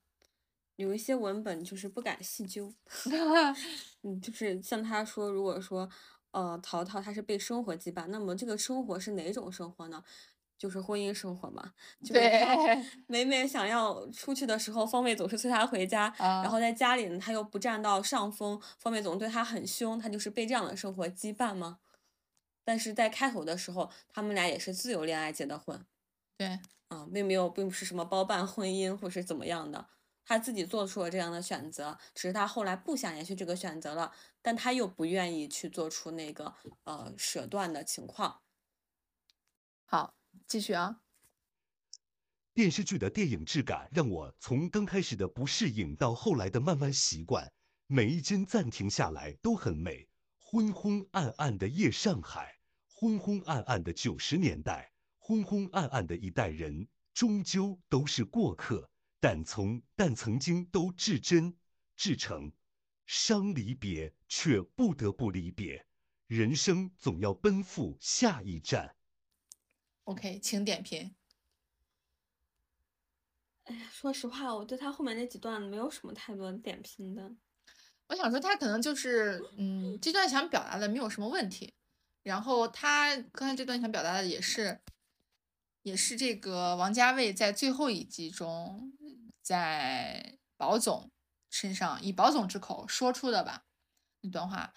[0.76, 2.74] 有一些文本就是不敢细究。
[4.02, 5.88] 嗯，就是像他说，如果说
[6.32, 10.04] 呃，淘淘他是被生活羁绊，那么这个生活是哪种生活呢？
[10.60, 11.72] 就是婚姻生活嘛，
[12.04, 12.20] 就是。
[13.08, 21.78] 每每想要出去的时候，方妹总是催她回家，然后在家里呢，他又不占到上风，方妹总对他很凶，他就是被这样的生活羁绊吗？
[22.62, 25.84] 但是在开头的时候，他们俩也是自由恋爱结的婚，
[26.36, 29.88] 对，啊，并没有，并不是什么包办婚姻或是怎么样的，
[30.24, 36.54] 他自己做出了这样的选择，只是他后来不想延续这个选择了，但他又不愿意去做出那个
[36.84, 38.40] 呃舍断的情况。
[39.88, 40.19] 好。
[40.50, 41.00] 继续啊！
[42.52, 47.52] 电视剧的电影质感让我从刚开始的不适应到后来的慢慢习惯，
[47.86, 50.08] 每一帧暂停下来都很美。
[50.40, 58.90] 昏昏暗暗的夜上海，昏昏暗暗的九十年代，昏昏暗暗的一代人，终究都是过客。
[59.20, 61.56] 但从但曾经都至真
[61.94, 62.50] 至诚，
[63.06, 65.86] 伤离别却不得不离别，
[66.26, 68.96] 人生总要奔赴下一站。
[70.04, 71.14] OK，请点评。
[73.64, 77.30] 哎呀，说实话，我对他后面那几段没有什么太多点评的。
[78.08, 81.74] 我想说，他可能就是，嗯，这段想表达的没有什么问题。
[82.22, 84.80] 然后他刚才这段想表达的也是，
[85.82, 88.92] 也是这个王家卫在最后一集中，
[89.40, 91.12] 在宝总
[91.48, 93.64] 身上以宝总之口说出的吧，
[94.22, 94.74] 那段话，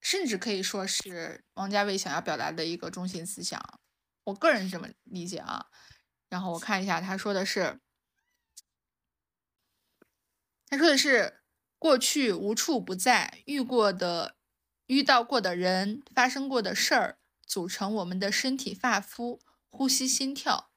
[0.00, 3.80] 甚至可以说是王家卫想要表达的一个中心思想。
[4.24, 5.66] 我个人这么理解啊，
[6.28, 7.80] 然后我看一下，他说的是，
[10.66, 11.40] 他说的是
[11.78, 14.36] 过去无处不在，遇过的、
[14.86, 20.70] 遇到过的人、发生过的事儿，组成我们的身体、发肤、呼吸、心跳，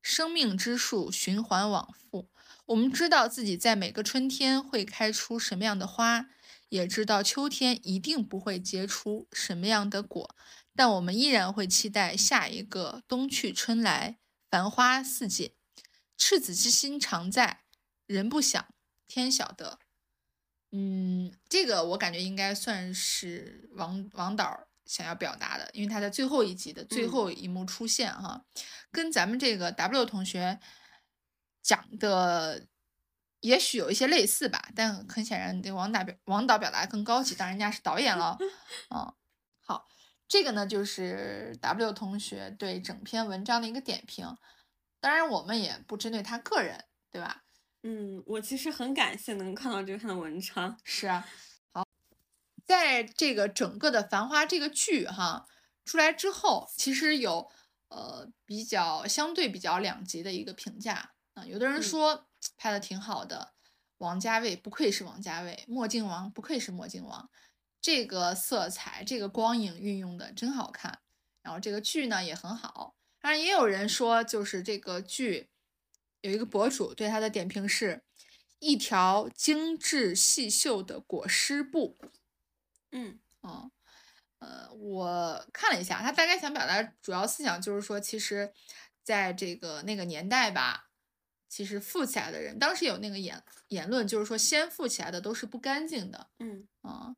[0.00, 2.30] 生命之树循环往复。
[2.66, 6.26] 我们知道自己在每个春天会开出什么样的花，
[6.68, 10.34] 也知道秋天一定不会结出什么样的果。
[10.76, 14.18] 但我们依然会期待下一个冬去春来，
[14.50, 15.52] 繁花似锦。
[16.18, 17.64] 赤子之心常在，
[18.06, 18.66] 人不想，
[19.06, 19.78] 天晓得。
[20.72, 28.44] 嗯，这个我感觉应该算是王王导想要表达的，因为他在最后一集的最后一幕出现哈，
[28.90, 30.58] 跟咱们这个 W 同学
[31.62, 32.66] 讲的
[33.40, 38.36] 也许有一些类似吧，但很显然，这王导表王导表达更高级，当然人家是导演了，
[38.94, 39.14] 嗯。
[40.28, 44.36] 这个呢，就是 W 同学对整篇文章的一个点评。
[45.00, 47.44] 当然，我们也不针对他个人，对吧？
[47.82, 50.76] 嗯，我其实很感谢能看到这篇文章。
[50.82, 51.28] 是啊，
[51.72, 51.86] 好，
[52.64, 55.46] 在这个整个的《繁花》这个剧哈
[55.84, 57.48] 出来之后，其实有
[57.88, 61.46] 呃比较相对比较两极的一个评价啊。
[61.46, 63.52] 有的人说拍的挺好的，
[63.98, 67.30] 王家卫不愧是王家卫，墨镜王不愧是墨镜王。
[67.80, 71.00] 这个色彩，这个光影运用的真好看，
[71.42, 72.96] 然后这个剧呢也很好。
[73.20, 75.48] 当然，也有人说，就是这个剧
[76.20, 78.02] 有一个博主对他的点评是
[78.58, 81.96] 一条精致细绣的裹尸布。
[82.92, 83.70] 嗯，哦，
[84.38, 88.52] 呃，我看了一下，他大概想表达主要思想就是说，其实
[89.02, 90.88] 在这个那个年代吧，
[91.48, 96.28] 其实富起来的人，当时有那个言言论，就是说先富起来的都是不干净的。
[96.38, 97.16] 嗯，啊。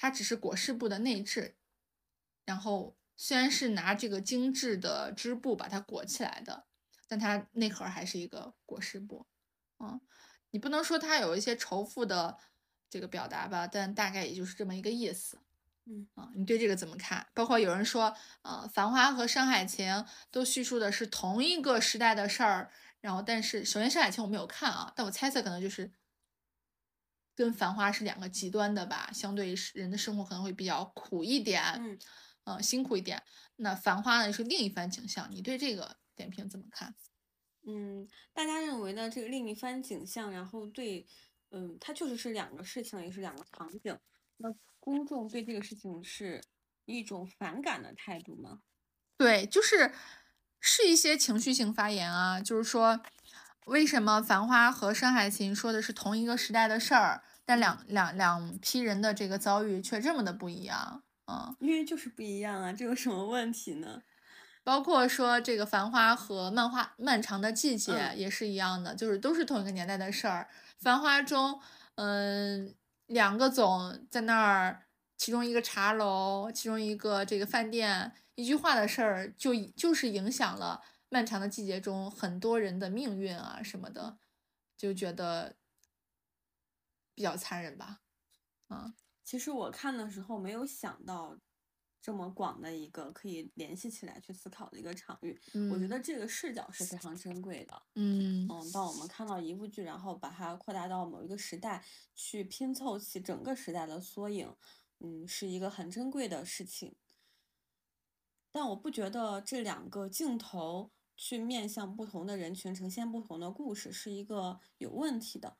[0.00, 1.56] 它只是裹尸布的内置，
[2.44, 6.66] 然后虽然是拿这个精致的织布把它裹起来的，
[7.08, 9.26] 但它内核还是一个裹尸布。
[9.80, 10.00] 嗯，
[10.50, 12.38] 你不能说它有一些仇富的
[12.88, 15.40] 这个表达吧，但大概也就是这么一个意思。
[15.86, 17.26] 嗯啊，你对这个怎么看？
[17.34, 19.92] 包括有人说，呃，《繁花》和《山海情》
[20.30, 22.70] 都叙述的是同一个时代的事儿，
[23.00, 25.90] 然后但是首先《山海情》我没有看啊，但我猜测可能就是
[27.38, 31.98] 跟《繁花》是两个极端的吧，相对人的生活可能会比较苦一点，嗯，
[32.42, 33.22] 呃，辛苦一点。
[33.54, 36.96] 那《繁花》呢是另一番景象，你对这个点评怎么看？
[37.64, 41.06] 嗯，大家认为呢，这个另一番景象，然后对，
[41.52, 43.96] 嗯，它确实是两个事情，也是两个场景。
[44.38, 46.42] 那公众对这个事情是
[46.86, 48.62] 一种反感的态度吗？
[49.16, 49.92] 对，就是
[50.58, 53.00] 是一些情绪性发言啊，就是说，
[53.66, 61.02] 为什么《繁花》和《山海情》说的是同一个时代的事儿，但两两两批人的这个遭遇却这么的不一样？
[61.26, 64.02] 嗯，因为就是不一样啊，这有什么问题呢？
[64.64, 70.48] 包括说这个《繁花》和《漫画漫长的季节》嗯也是一样的，就是都是同一个年代的事儿。
[70.82, 71.60] 《繁花》中，
[71.96, 72.74] 嗯，
[73.06, 74.82] 两个总在那儿，
[75.16, 84.18] 其中一个茶楼，其中一个这个饭店，一句话的事儿，就就是影响了《漫长的季节》中很多人的命运啊什么的，
[84.76, 85.56] 就觉得
[87.14, 88.00] 比较残忍吧。
[88.68, 88.94] 啊，
[89.24, 91.38] 其实我看的时候没有想到
[92.00, 95.40] 这么广的一个可以联系起来去思考的一个场域，
[95.72, 97.82] 我觉得这个视角是非常珍贵的。
[97.94, 101.82] 嗯，嗯，当我们看到一部剧，然后把它扩大到某一个时代，
[102.14, 104.54] 去拼凑起整个时代的缩影，
[105.00, 106.94] 嗯，是一个很珍贵的事情。
[108.52, 115.58] 但我不觉得这两个镜头去面向不同的人群，呈现不同的故事是一个有问题的。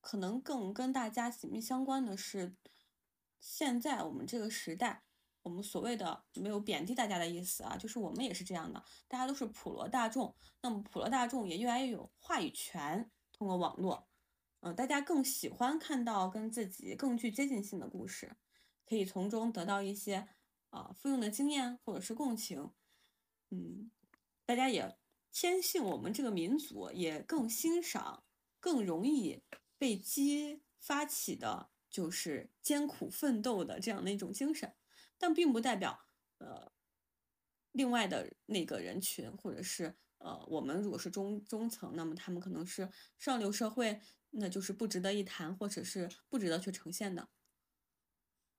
[0.00, 2.56] 可能更跟大家紧密相关的是，
[3.40, 5.04] 现在我们这个时代，
[5.42, 14.08] 我们所谓的没有贬低大家的意思啊，就是我们也是这样的，大家都是普罗大众，那么普罗大众也越来越有话语权，通过网络，
[14.60, 18.36] 嗯、大家更喜欢看到跟自己更具接近性的故事，
[18.84, 20.28] 可以从中得到一些
[20.70, 22.70] 啊、复用的经验或者是共情，
[23.50, 23.90] 嗯，
[24.48, 24.96] 大家也
[25.30, 28.24] 天性我们这个民族也更欣赏，
[28.58, 29.42] 更容易
[29.76, 34.74] 被激发起的就是艰苦奋斗的这样的一种精神，
[35.18, 36.00] 但并不代表
[36.38, 36.72] 呃
[37.72, 47.28] 另外的那个人群或者是呃我们如果是中中层，那么他们可能是上流社会，那就是不值得一谈，或者是不值得去呈现的。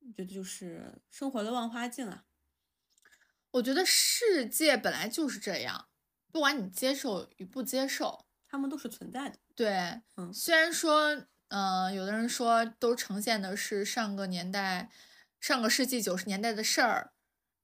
[0.01, 2.27] 我觉得就是生活的万花镜啊，
[3.51, 5.87] 我觉得世界本来就是这样，
[6.31, 9.39] 不管你接受与不接受，他们都是存在的。
[9.55, 14.91] 对，嗯虽然说，嗯、有的人说都呈现的是上个年代、
[15.39, 17.11] 上个世纪九十年代的事儿，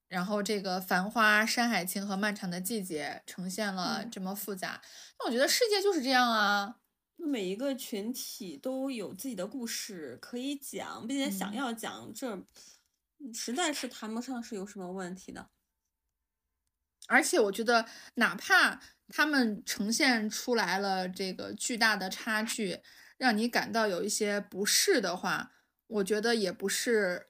[0.08, 4.82] 然后这个《繁花》《山海情》和《漫长的季节》呈现了嗯这么复杂，
[5.20, 6.78] 那我觉得世界就是这样啊，
[7.16, 12.44] 每一个群体都有自己的故事可以讲，并且想嗯要讲，这
[13.34, 15.50] 实在是谈不上是有什么问题的。
[17.08, 17.86] 而且我觉得，
[18.16, 18.80] 哪怕
[19.10, 22.80] 他们呈现出来了这个巨大的差距，
[23.18, 25.52] 让你感到有一些不适的话，
[25.88, 27.30] 我觉得也不是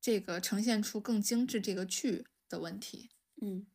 [0.00, 3.10] 这个呈现出更精致这个剧的问题，
[3.42, 3.66] 嗯。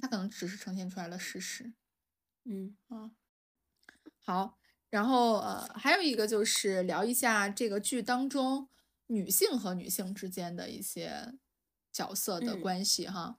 [0.00, 1.74] 它可能只是呈现出来了事实。
[2.44, 2.76] 嗯。
[4.24, 8.68] 好，然后呃，还有一个就是聊一下这个剧当中
[9.08, 11.34] 女性和女性之间的一些
[11.92, 13.38] 角色的嗯关系哈，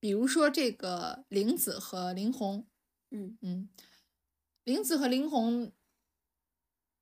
[0.00, 2.66] 比如说这个玲子和林红，
[3.10, 3.68] 嗯嗯，
[4.64, 5.72] 玲子和林红，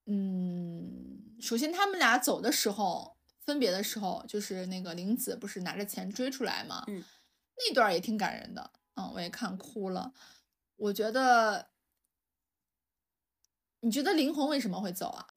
[0.05, 7.03] 嗯，首先他们俩走的时候，分别的时候，就是那个玲子不是拿着钱追出来嘛，嗯，
[7.57, 10.13] 那段也挺感人的，嗯，我也看哭了。
[10.77, 11.71] 我觉得，
[13.81, 15.29] 你觉得林红为什么会走啊？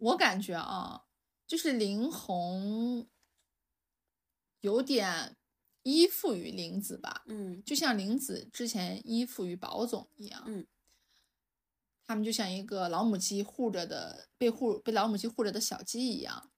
[0.00, 1.04] 我感觉啊，
[1.46, 3.06] 就是林红
[4.60, 5.36] 有点
[5.82, 10.66] 依附于玲子吧，嗯就像玲子之前依附于宝总一样，嗯，
[12.04, 16.50] 他们就像一个老母鸡护着的被护被老母鸡护着的小鸡一样。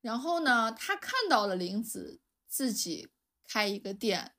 [0.00, 3.08] 然后呢，他看到了玲子自己
[3.44, 4.34] 开一个店，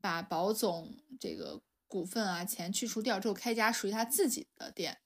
[0.00, 5.00] 把宝总这个股份啊钱去除掉之后，开家属于他自己的店，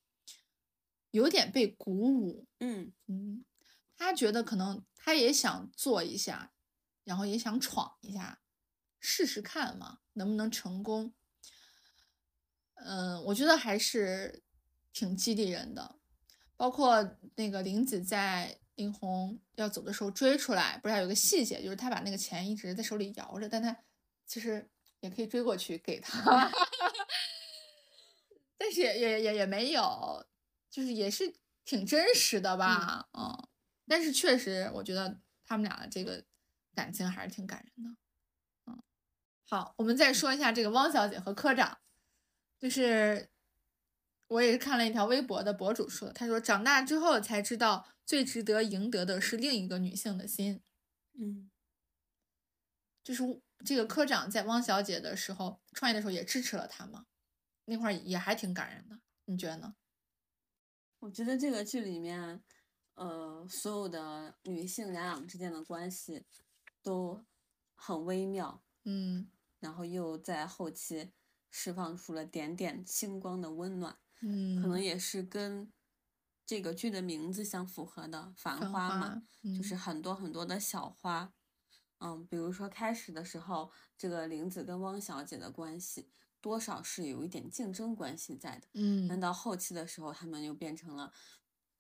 [1.11, 2.47] 有点被鼓舞。
[2.61, 3.45] 嗯嗯，
[3.97, 6.54] 他觉得可能他也想做一下，
[7.05, 8.41] 然后也想闯一下，
[8.99, 11.13] 试试看嘛，能不能成功。
[12.75, 14.43] 嗯，我觉得还是
[14.93, 15.97] 挺激励人的。
[16.57, 23.77] 包括那个林子在林红要走的时候追出来，不是还有个细节，就是他把那个钱一直在手里摇着，但他
[24.27, 24.69] 其实
[25.01, 26.51] 也可以追过去给他，
[28.57, 30.25] 但是也也也也没有，
[30.71, 31.35] 就是也是
[31.65, 33.49] 挺真实的吧，嗯，
[33.89, 36.25] 但是确实我觉得他们俩的这个
[36.75, 37.97] 感情还是挺感人的，
[38.67, 38.83] 嗯，
[39.49, 41.79] 好，我们再说一下这个汪小姐和科长，
[42.59, 43.31] 就是
[44.29, 50.63] 我也是看了一条微博的博主说，他说长大之后才知道最值得赢得的是另一个女性的心，
[51.19, 51.51] 嗯，
[53.03, 53.23] 就是
[53.65, 57.07] 这个科长在汪小姐的时候创业的时候也支持了她嘛，
[57.67, 59.77] 那块儿也还挺感人的，你觉得呢？
[61.01, 62.43] 我觉得这个剧里面，
[62.95, 66.25] 呃，所有的女性两两之间的关系
[66.85, 67.25] 都
[67.75, 69.29] 很微妙，嗯。
[69.59, 71.11] 然后又在后期
[71.51, 75.73] 释放出了点点星光的温暖，嗯，可能也是跟
[76.45, 79.23] 这个剧的名字相符合的《繁繁花》嘛，花
[79.57, 79.79] 就是嗯。
[79.79, 81.33] 很多很多的小花。
[82.01, 86.11] 嗯，比如说开始的时候，这个玲子跟汪小姐的关系
[86.43, 88.69] 多少是有一点竞争关系在的。
[88.75, 89.09] 嗯。
[89.09, 89.19] 但。
[89.19, 91.11] 嗯到后期的时候，她们又变成了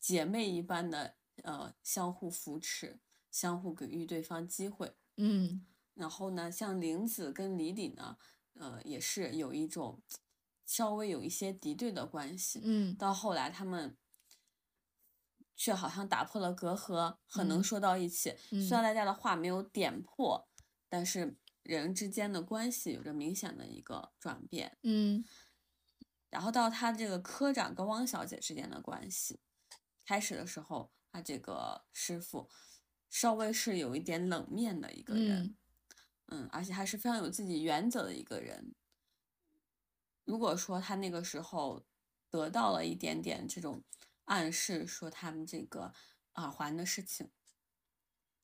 [0.00, 2.98] 姐妹一般的，呃，相互扶持，
[3.34, 4.94] 相互给予对方机会。
[5.16, 8.16] 嗯然后呢，像玲子跟李李呢，
[8.52, 10.00] 呃，也是有一种
[10.64, 12.60] 稍微有一些敌对的关系。
[12.62, 13.96] 嗯到后来，他们
[15.56, 18.36] 却好像打破了隔阂，很能嗯说到一起。
[18.50, 20.48] 虽然大家的话没有点破，
[20.88, 24.78] 但是人之间的关系有着明显的一个转变。
[24.84, 25.24] 嗯
[26.30, 29.40] 然后到他这个科长跟汪小姐之间的关系，
[30.04, 32.48] 开始的时候，他这个师傅
[33.14, 35.54] 稍微是有一点冷面的一个人，
[36.26, 38.74] 嗯而且还是非常有自己原则的一个人。
[40.24, 41.86] 如果说他那个时候
[42.28, 43.84] 得到了一点点这种
[44.24, 45.94] 暗示，说他们这个
[46.34, 47.30] 耳环的事情，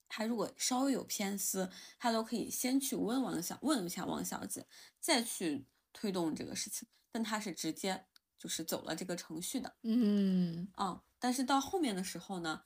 [0.09, 1.69] 他如果稍微有偏私，
[1.99, 4.69] 他都可以先去问王小问一下王小姐，
[5.01, 6.87] 再去推动这个事情。
[7.11, 8.07] 但他是直接
[8.39, 12.63] 就是走了这个程序的，嗯啊、但是到后面的时候呢，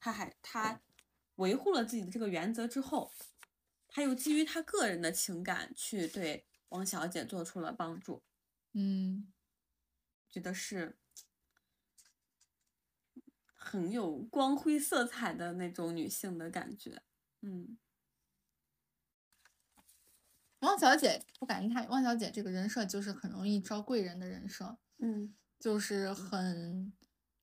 [0.00, 0.80] 他还他
[1.36, 3.12] 维护了自己的这个原则之后，
[3.88, 8.22] 他又基于他个人的情感去对王小姐做出了帮助，
[8.72, 9.32] 嗯。
[10.28, 10.98] 觉得是
[13.54, 17.02] 很有光辉色彩的那种女性的感觉，
[17.40, 17.78] 嗯。
[20.60, 25.34] 汪小姐，我感觉她汪小姐这个人设就是很容易招贵人的人设，嗯。
[25.58, 26.92] 就是很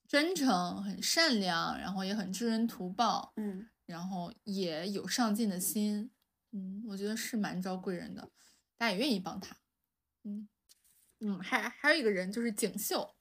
[0.07, 6.11] 真诚、很善良，然后也很知恩图报，嗯然后也有上进的心。
[6.51, 8.31] 嗯，我觉得是蛮招贵人的，
[8.77, 9.57] 大家也愿意帮他。
[10.23, 10.47] 嗯
[11.19, 13.15] 嗯，还还有一个人就是景秀，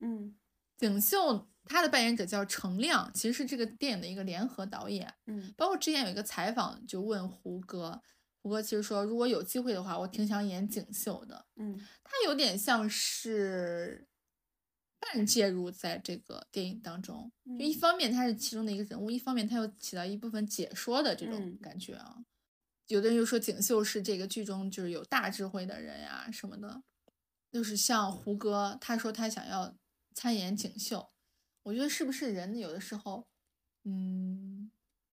[0.00, 0.36] 嗯
[0.76, 5.14] 景秀他的扮演者叫程亮，其实是这个电影的一个联合导演。
[5.26, 8.00] 嗯包括之前有一个采访，就问胡歌，
[8.42, 11.46] 胡歌其实说，如果有机会的话，我挺想演景秀的。
[11.56, 14.06] 嗯他有点像是
[15.00, 17.78] 半介入在这个电影当中，就一嗯。
[17.78, 21.58] 方面他是其中的一个人物，一方面他又起到一部分解说的这种嗯。
[21.60, 22.24] 感觉啊。
[22.88, 26.82] 有的人又说景秀是这个剧中就是有大智慧的人呀、什么的，
[27.52, 29.76] 就是像胡歌，他说他想要
[30.14, 31.10] 参演景秀，
[31.64, 33.28] 我觉得是不是人有的时候，
[33.84, 34.70] 嗯，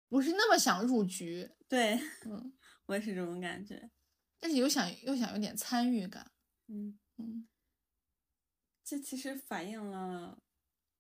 [0.09, 2.53] 不是那么想入局，对，嗯，
[2.87, 3.91] 我也是这种感觉，
[4.41, 6.33] 但是又想又想有点参与感，
[6.67, 6.99] 嗯。
[7.19, 7.47] 嗯
[8.91, 10.37] 这其实反映了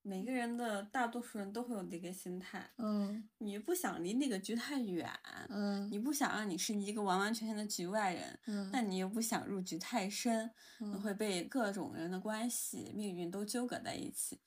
[0.02, 5.10] 每个人的大多数人都会有这个心态，嗯你不想离那个局太远，
[5.48, 14.38] 嗯你不想让你是一个完完全全的局外人，嗯，但你又不想入局太深，你嗯会被各种人的关系、命运都纠葛在一起。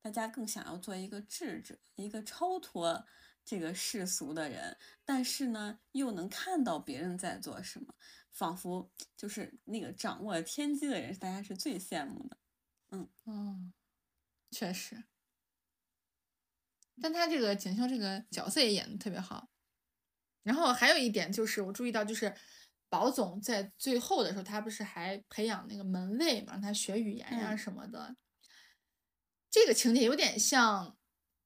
[0.00, 3.04] 大家更想要做一个智者，一个超脱
[3.44, 7.92] 这个世俗的人，但是呢，又能看到别人在做什么，
[8.30, 12.38] 仿佛就是那个掌握天机的人，大家是最羡慕的。
[12.90, 13.72] 嗯，
[14.50, 15.04] 确实。
[17.00, 19.50] 但他这个锦绣这个角色也演的特别好。
[20.42, 22.34] 然后还有一点就是我注意到，就是
[22.88, 28.16] 宝总在最后的时候，他不是还培养那个门卫嘛，让他学语言呀嗯什么的。
[29.50, 30.90] 这个情节有点像《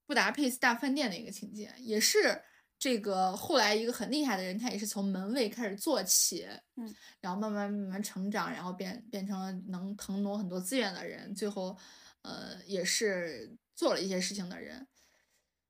[0.06, 2.44] 布达佩斯大饭店》的一个情节，也是
[2.80, 11.76] 这个后来一个很厉害的人，他也是从门卫开始做起，嗯，然后慢慢慢慢成长，然后变变成了能腾挪很多资源的人，最后，
[12.22, 14.88] 呃，也是做了一些事情的人。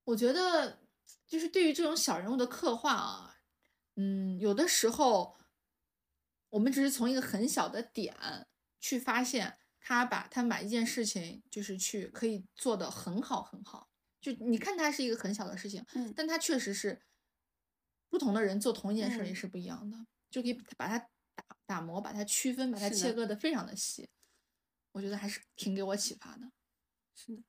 [0.05, 0.79] 我觉得，
[1.27, 3.39] 就是对于这种小人物的刻画啊，
[3.97, 5.37] 嗯，有的时候
[6.51, 8.15] 我们只是从一个很小的点
[8.79, 13.90] 去发现他把他把一件事情就是去可以做的很好很好。
[14.21, 17.01] 就你看它是一个很小的事情，嗯但它确实是
[18.11, 19.97] 不同的人做同一件事也嗯是不一样的，
[20.31, 24.09] 就可以把它打打磨，把它区分，把它切割的非常的细。
[24.93, 26.51] 我觉得还是挺给我启发的。
[27.17, 27.43] 是的，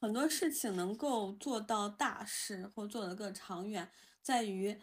[0.00, 3.90] 很多事情能够做到大事或做得更长远，
[4.22, 4.80] 在于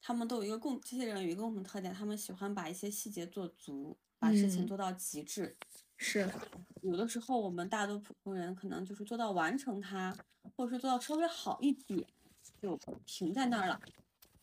[0.00, 5.56] 他们都有一个共，这些人有一个共同特点，他们喜欢把一些细节做足，把事情嗯做到极致。
[6.02, 6.28] 是，
[6.82, 10.12] 有的时候我们大多普通人可能就是做到完成它，
[10.56, 12.04] 或者是做到稍微好一点，
[12.60, 12.76] 就
[13.06, 13.80] 停在那儿了，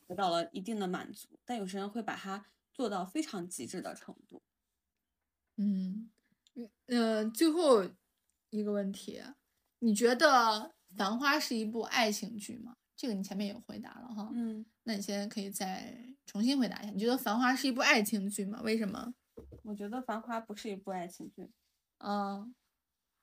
[0.07, 1.27] 得到了一定的满足。
[1.43, 4.41] 但有些人会把它做到非常极致的程度。
[5.57, 6.09] 嗯，
[6.55, 7.83] 嗯呃，最后
[8.51, 9.21] 一个问题，
[9.79, 10.27] 你觉得
[10.95, 12.77] 《繁花》是一部爱情剧吗？
[12.95, 18.61] 这个你前面也回答了哈，嗯，那你现在可以再重新回答一下，你觉得《繁花》是一部爱情剧吗？
[18.63, 19.13] 为什么？
[19.63, 21.51] 我觉得《繁花》不是一部爱情剧，
[21.99, 22.53] 嗯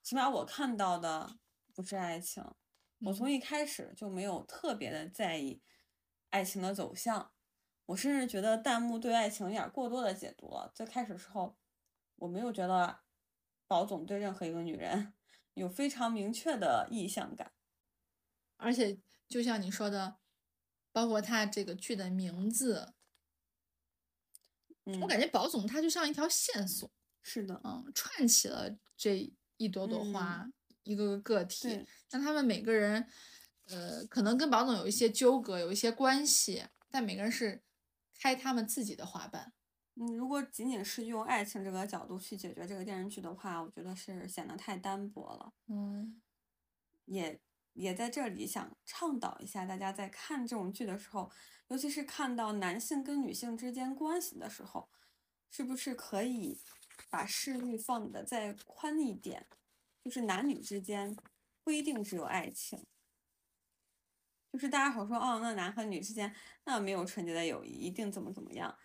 [0.03, 1.37] 起码我看到的
[1.73, 2.43] 不是爱情。
[2.99, 5.61] 我从嗯一开始就没有特别的在意
[6.29, 7.31] 爱情的走向，
[7.87, 10.71] 我甚至觉得弹幕对爱情有点过多的解读了。
[10.73, 11.57] 最开始时候，
[12.15, 13.01] 我没有觉得
[13.67, 15.13] 宝总对任何一个女人
[15.53, 17.51] 有非常明确的意向感。
[18.55, 20.17] 而且就像你说的，
[20.91, 22.95] 包括他这个剧的名字，
[24.87, 26.89] 嗯，我感觉宝总他就像一条线索，
[27.21, 30.49] 是的，嗯，串起了这一朵朵花，
[30.83, 33.05] 一个个个体对，让他们每个人，
[33.65, 37.61] 呃，可能跟宝总有一些纠葛，有一些关系，但每个人是
[38.17, 39.51] 开他们自己的花瓣。
[39.95, 45.51] 嗯，如果仅仅是用爱情这个角度去解决这个电视剧的话，我觉得是显得太单薄了。
[45.67, 46.21] 嗯
[47.05, 47.39] 也
[47.77, 51.31] 也在这里想倡导一下，大家在看这种剧的时候，
[51.67, 54.89] 尤其是看到男性跟女性之间关系的时候，
[55.51, 56.59] 是不是可以
[57.09, 59.47] 把视域放得再宽一点？
[60.03, 61.15] 就是男女之间
[61.63, 62.85] 不一定只有爱情，
[64.51, 66.33] 就是大家好说哦，那男和女之间
[66.63, 68.75] 那没有纯洁的友谊，一定怎么怎么样，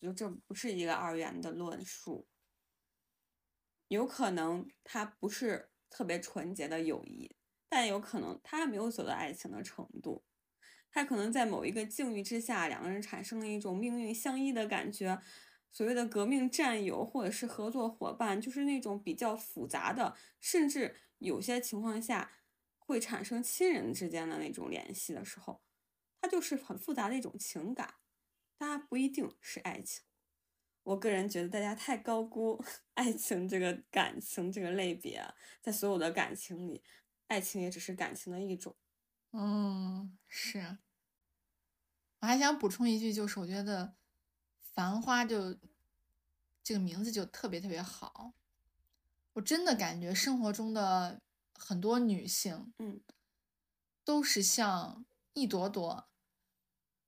[0.00, 2.26] 就这不是一个二元的论述。
[3.86, 7.34] 有可能它不是特别纯洁的友谊，
[7.68, 10.24] 但有可能他没有走到爱情的程度，
[10.90, 15.20] 他可能在某一个境遇之下，两个人产生了一种命运相依的感觉。
[15.70, 22.32] 所谓的革命战友或者是合作伙伴，就是那种比较复杂的，甚至有些情况下
[22.78, 25.62] 会产生亲人之间的那种联系的时候，
[26.22, 27.96] 它就是很复杂的一种情感，
[28.58, 30.02] 它不一定是爱情。
[30.84, 32.64] 我个人觉得大家太高估
[32.94, 35.22] 爱情这个感情这个类别，
[35.60, 36.82] 在所有的感情里，
[37.28, 38.74] 爱情也只是感情的一种。
[39.32, 40.78] 嗯，是。
[42.20, 43.86] 我还想补充一句，就是我觉得
[44.60, 45.56] 《繁花》就
[46.64, 48.34] 这个名字就特别特别好，
[49.34, 51.22] 我真的感觉生活中的
[51.54, 53.00] 很多女性，嗯，
[54.04, 56.08] 都是像一朵朵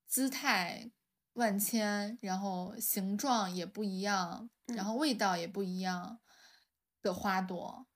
[0.07, 0.93] 姿态
[1.33, 6.21] 万千，然后形状也不一样，然嗯后味道也不一样
[7.03, 7.87] 的花朵。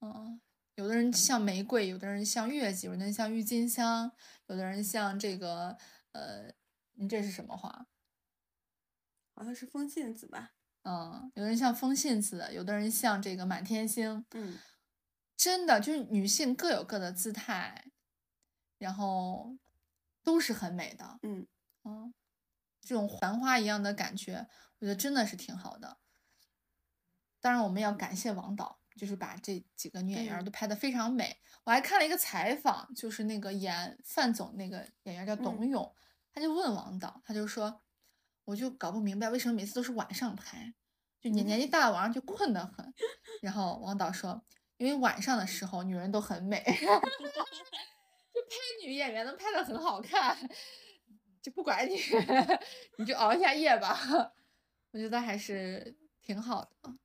[0.00, 0.40] 嗯，
[0.76, 4.12] 有的人像玫瑰，有的人像月季，有的人像郁金香，
[4.46, 5.76] 有的人像这个
[6.12, 6.52] 呃，
[6.92, 7.86] 你这是什么花？
[9.34, 10.52] 好像是风信子吧？
[10.82, 14.24] 嗯，有的人像风信子，有的人像这个满天星。
[14.32, 14.58] 嗯，
[15.36, 17.90] 真的就是女性各有各的姿态，
[18.78, 19.56] 然后
[20.22, 21.18] 都是很美的。
[21.22, 21.46] 嗯
[21.84, 22.12] 嗯，
[22.82, 24.46] 这种繁花一样的感觉，
[24.78, 25.98] 我觉得真的是挺好的。
[27.40, 31.38] 当然，我们要感谢王导，就是把这几个女演员都拍得非常美。
[31.64, 35.94] 我还看了一个采访，就是那个演范总那个演员叫董嗯勇，
[36.32, 37.82] 他就问王导，他就说，
[38.44, 40.74] 我就搞不明白为什么每次都是晚上拍，
[41.20, 42.94] 就年嗯年纪大了晚上就困得很。
[43.42, 44.44] 然后王导说，
[44.76, 46.62] 因为晚上的时候女人都很美，
[48.32, 50.36] 就拍女演员能拍得很好看，
[51.42, 52.00] 就不管你，
[52.98, 53.98] 你就熬一下夜吧。
[54.92, 56.96] 我觉得还是挺好的。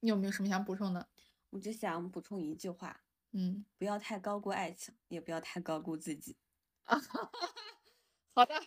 [0.00, 1.08] 你有没有什么想补充的？
[1.50, 3.00] 我只想补充一句话：
[3.32, 6.36] 嗯，不要太高估爱情，也不要太高估自己。
[8.34, 8.62] 好的，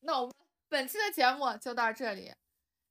[0.00, 0.34] 那我们
[0.68, 2.32] 本期的节目就到这里。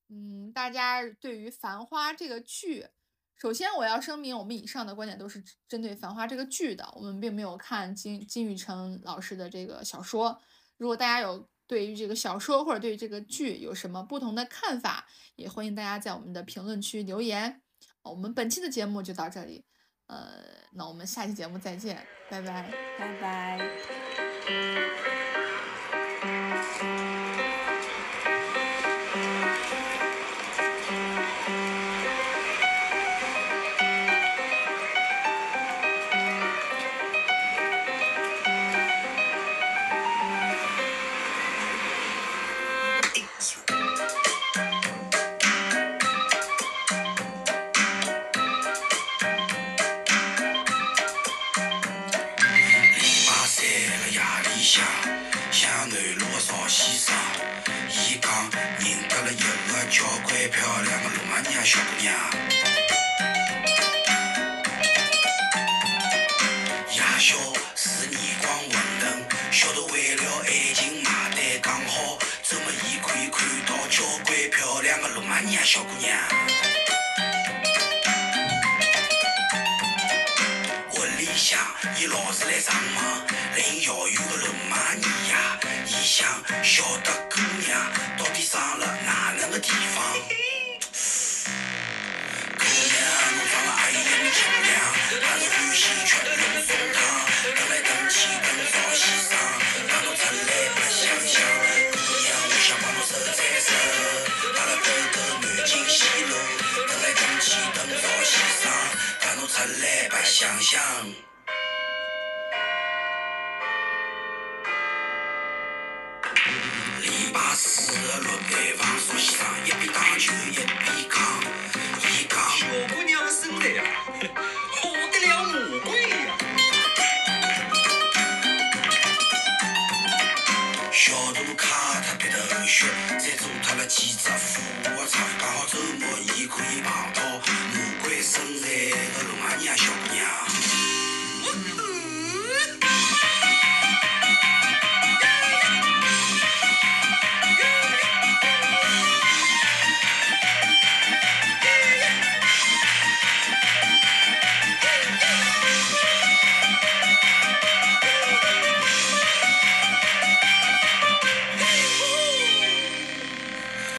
[0.09, 2.87] 嗯，大家对于《繁花》这个剧，
[3.35, 10.41] 首先我要声明，我们以上的观点都是针对《繁花》这个剧的，我们并没有看金金宇澄老师的这个小说。
[10.77, 17.61] 如果大家有对于这个小说或者对于这个剧有什么不同的看法，也欢迎大家在我们的评论区留言。
[18.03, 19.63] 我们本期的节目就到这里，
[20.07, 20.27] 呃，
[20.73, 22.71] 那我们下期节目再见，拜拜。
[22.97, 25.30] 拜拜。